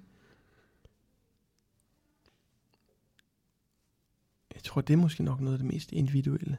[4.53, 6.57] Jeg tror, det er måske nok noget af det mest individuelle.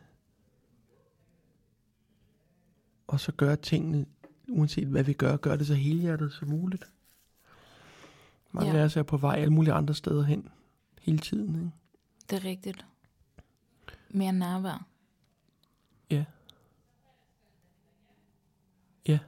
[3.07, 4.07] Og så gøre tingene,
[4.49, 6.85] uanset hvad vi gør, gør det så helhjertet som muligt.
[8.53, 8.79] Mange Ja.
[8.79, 10.49] af os er på vej alle mulige andre steder hen
[11.01, 11.55] hele tiden.
[11.55, 11.71] Ikke?
[12.31, 12.87] Det er rigtigt.
[14.11, 14.87] Mere nærvær.
[16.11, 16.25] Ja.
[19.09, 19.19] Ja.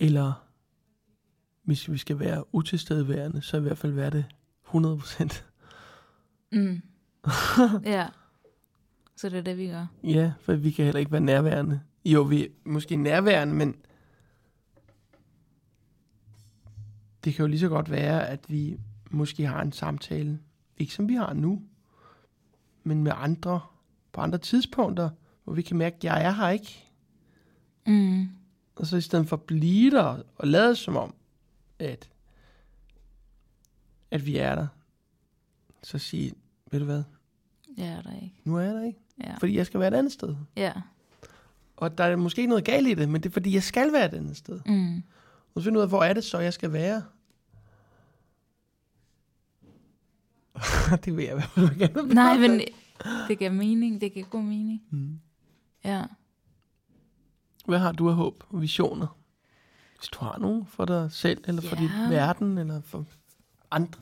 [0.00, 0.46] Eller
[1.62, 4.24] hvis vi skal være utilstedeværende, så i hvert fald være det
[4.66, 5.42] 100%.
[6.52, 6.82] Mm.
[7.84, 8.08] ja.
[9.16, 9.86] Så det er det, vi gør.
[10.04, 11.80] Ja, for vi kan heller ikke være nærværende.
[12.04, 13.76] Jo, vi er måske nærværende, men
[17.24, 18.78] det kan jo lige så godt være, at vi
[19.10, 20.38] måske har en samtale,
[20.78, 21.62] ikke som vi har nu,
[22.84, 23.60] men med andre,
[24.12, 25.10] på andre tidspunkter,
[25.44, 26.91] hvor vi kan mærke, at jeg er her ikke.
[27.86, 28.28] Mm.
[28.76, 31.14] Og så i stedet for at blive der og lade som om,
[31.78, 32.10] at,
[34.10, 34.66] at vi er der,
[35.82, 36.32] så sige,
[36.70, 37.02] ved du hvad,
[37.76, 38.34] Jeg er der ikke.
[38.44, 39.34] nu er jeg der ikke, Ja.
[39.34, 40.36] fordi jeg skal være et andet sted.
[40.56, 40.72] Ja.
[41.76, 43.92] Og der er måske ikke noget galt i det, men det er fordi, jeg skal
[43.92, 44.60] være et andet sted.
[44.66, 45.02] Mm.
[45.54, 47.02] Og så finde ud af, hvor er det så, jeg skal være.
[51.04, 52.60] det ved jeg, hvad du gerne Nej, men
[53.28, 54.00] det giver mening.
[54.00, 54.82] Det giver god mening.
[54.90, 55.18] Mm.
[55.84, 56.04] Ja.
[57.64, 59.18] Hvad har du af håb og visioner?
[59.98, 61.82] Hvis du har nogen for dig selv, eller for Ja.
[61.82, 63.04] din verden, eller for
[63.70, 64.00] andre.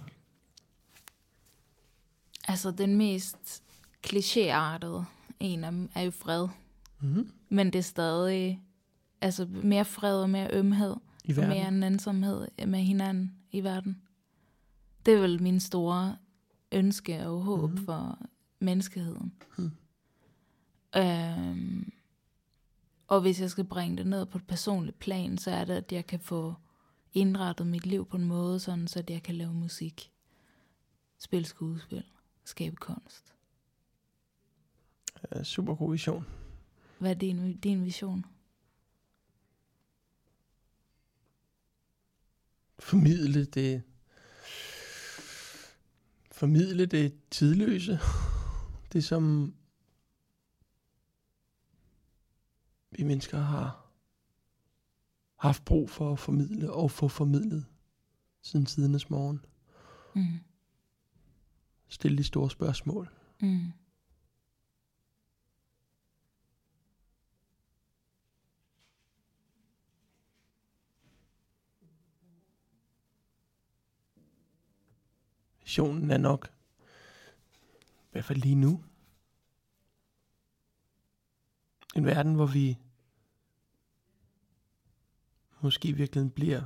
[2.49, 3.63] Altså, den mest
[4.07, 5.03] klichéartede
[5.41, 6.49] en af dem er jo fred.
[7.01, 7.31] Mm.
[7.49, 8.63] Men det er stadig
[9.21, 10.97] altså, mere fred og mere ømhed.
[11.25, 14.03] I Og mere en ensomhed med hinanden i verden.
[15.07, 16.17] Det er vel min store
[16.73, 17.79] ønske og håb Mhm.
[17.81, 17.85] mm.
[17.85, 18.19] for
[18.61, 19.33] menneskeheden.
[19.59, 19.73] Mhm.
[20.97, 21.93] Øhm,
[23.11, 25.93] Og hvis jeg skal bringe det ned på et personligt plan, så er det, at
[25.93, 26.55] jeg kan få
[27.13, 30.13] indrettet mit liv på en måde, sådan så at jeg kan lave musik,
[31.19, 32.05] spille skuespil,
[32.45, 33.35] skabe kunst.
[35.35, 36.27] Ja, super god vision.
[36.99, 38.27] Hvad er din, din vision?
[42.79, 43.83] Formidle det
[46.33, 47.99] formidle det tidløse.
[48.93, 49.55] Det som
[53.01, 53.87] vi mennesker har
[55.37, 57.67] haft brug for at formidle og få formidlet
[58.43, 59.45] siden tidernes morgen.
[60.15, 60.41] Mm.
[61.89, 63.11] Stille de store spørgsmål.
[63.41, 63.73] Mm.
[75.61, 76.53] Visionen er nok,
[77.99, 78.85] i hvert fald lige nu,
[81.97, 82.79] en verden, hvor vi
[85.63, 86.63] måske i virkeligheden bliver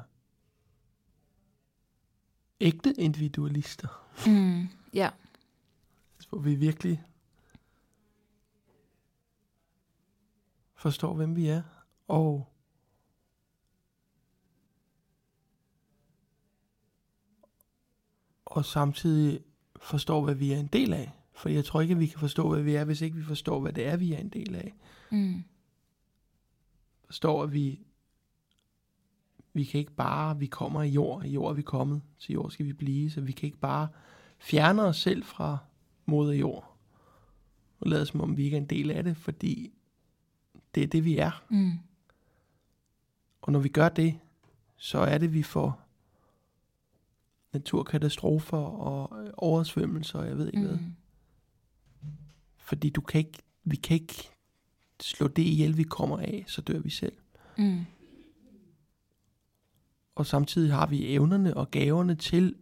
[2.61, 3.89] ægte individualister.
[4.27, 4.69] Mm.
[4.93, 5.11] Ja.
[6.29, 7.03] Hvor vi virkelig
[10.75, 11.63] forstår, hvem vi er,
[12.09, 12.55] og
[18.45, 19.41] og samtidig
[19.77, 21.13] forstår, hvad vi er en del af.
[21.33, 23.61] For jeg tror ikke, at vi kan forstå, hvad vi er, hvis ikke vi forstår,
[23.61, 24.75] hvad det er, vi er en del af.
[25.11, 25.45] Mm.
[27.05, 27.81] Forstår, at vi,
[29.55, 32.51] vi kan ikke bare, vi kommer i jord, i jord er vi kommet, til jord
[32.51, 33.89] skal vi blive, så vi kan ikke bare
[34.39, 35.59] fjerne os selv fra
[36.07, 36.77] moder jord,
[37.81, 39.73] og lade som om vi ikke er en del af det, fordi
[40.75, 41.45] det er det, vi er.
[41.49, 41.73] Mm.
[43.43, 44.19] Og når vi gør det,
[44.77, 45.81] så er det, vi får
[47.53, 50.67] naturkatastrofer og oversvømmelser, og jeg ved ikke mm.
[50.67, 50.79] hvad.
[52.57, 54.31] Fordi du kan ikke, vi kan ikke
[55.01, 57.17] slå det ihjel, vi kommer af, så dør vi selv.
[57.59, 57.85] Mm.
[60.15, 62.57] Og samtidig har vi evnerne og gaverne til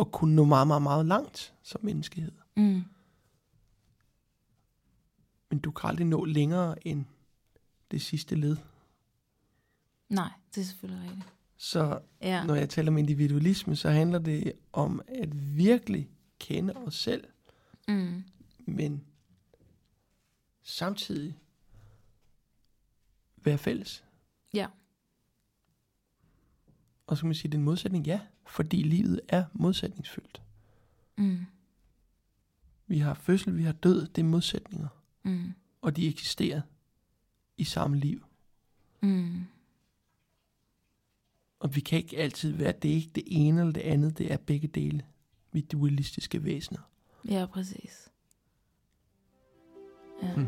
[0.00, 2.32] at kunne nå meget, meget, meget langt som menneskehed.
[2.56, 2.82] Mm.
[5.50, 7.04] Men du kan aldrig nå længere end
[7.90, 8.56] det sidste led.
[10.08, 11.26] Nej, det er selvfølgelig rigtigt.
[11.56, 12.44] Så Ja.
[12.46, 17.24] når jeg taler om individualisme, så handler det om at virkelig kende os selv,
[17.88, 18.24] Mm.
[18.66, 19.04] men
[20.62, 21.38] samtidig
[23.36, 24.04] være fælles.
[24.54, 24.66] Ja.
[27.10, 30.42] Og så kan man sige, at det er en modsætning, ja, fordi livet er modsætningsfyldt.
[31.16, 31.38] Mm.
[32.86, 34.88] Vi har fødsel, vi har død, det er modsætninger,
[35.22, 35.52] Mm.
[35.82, 36.60] og de eksisterer
[37.56, 38.24] i samme liv.
[39.00, 39.44] Mm.
[41.60, 44.32] Og vi kan ikke altid være, det er ikke det ene eller det andet, det
[44.32, 45.04] er begge dele.
[45.52, 46.80] Vi er dualistiske væsener.
[47.28, 48.10] Ja, præcis.
[50.22, 50.36] Ja.
[50.36, 50.46] Mm.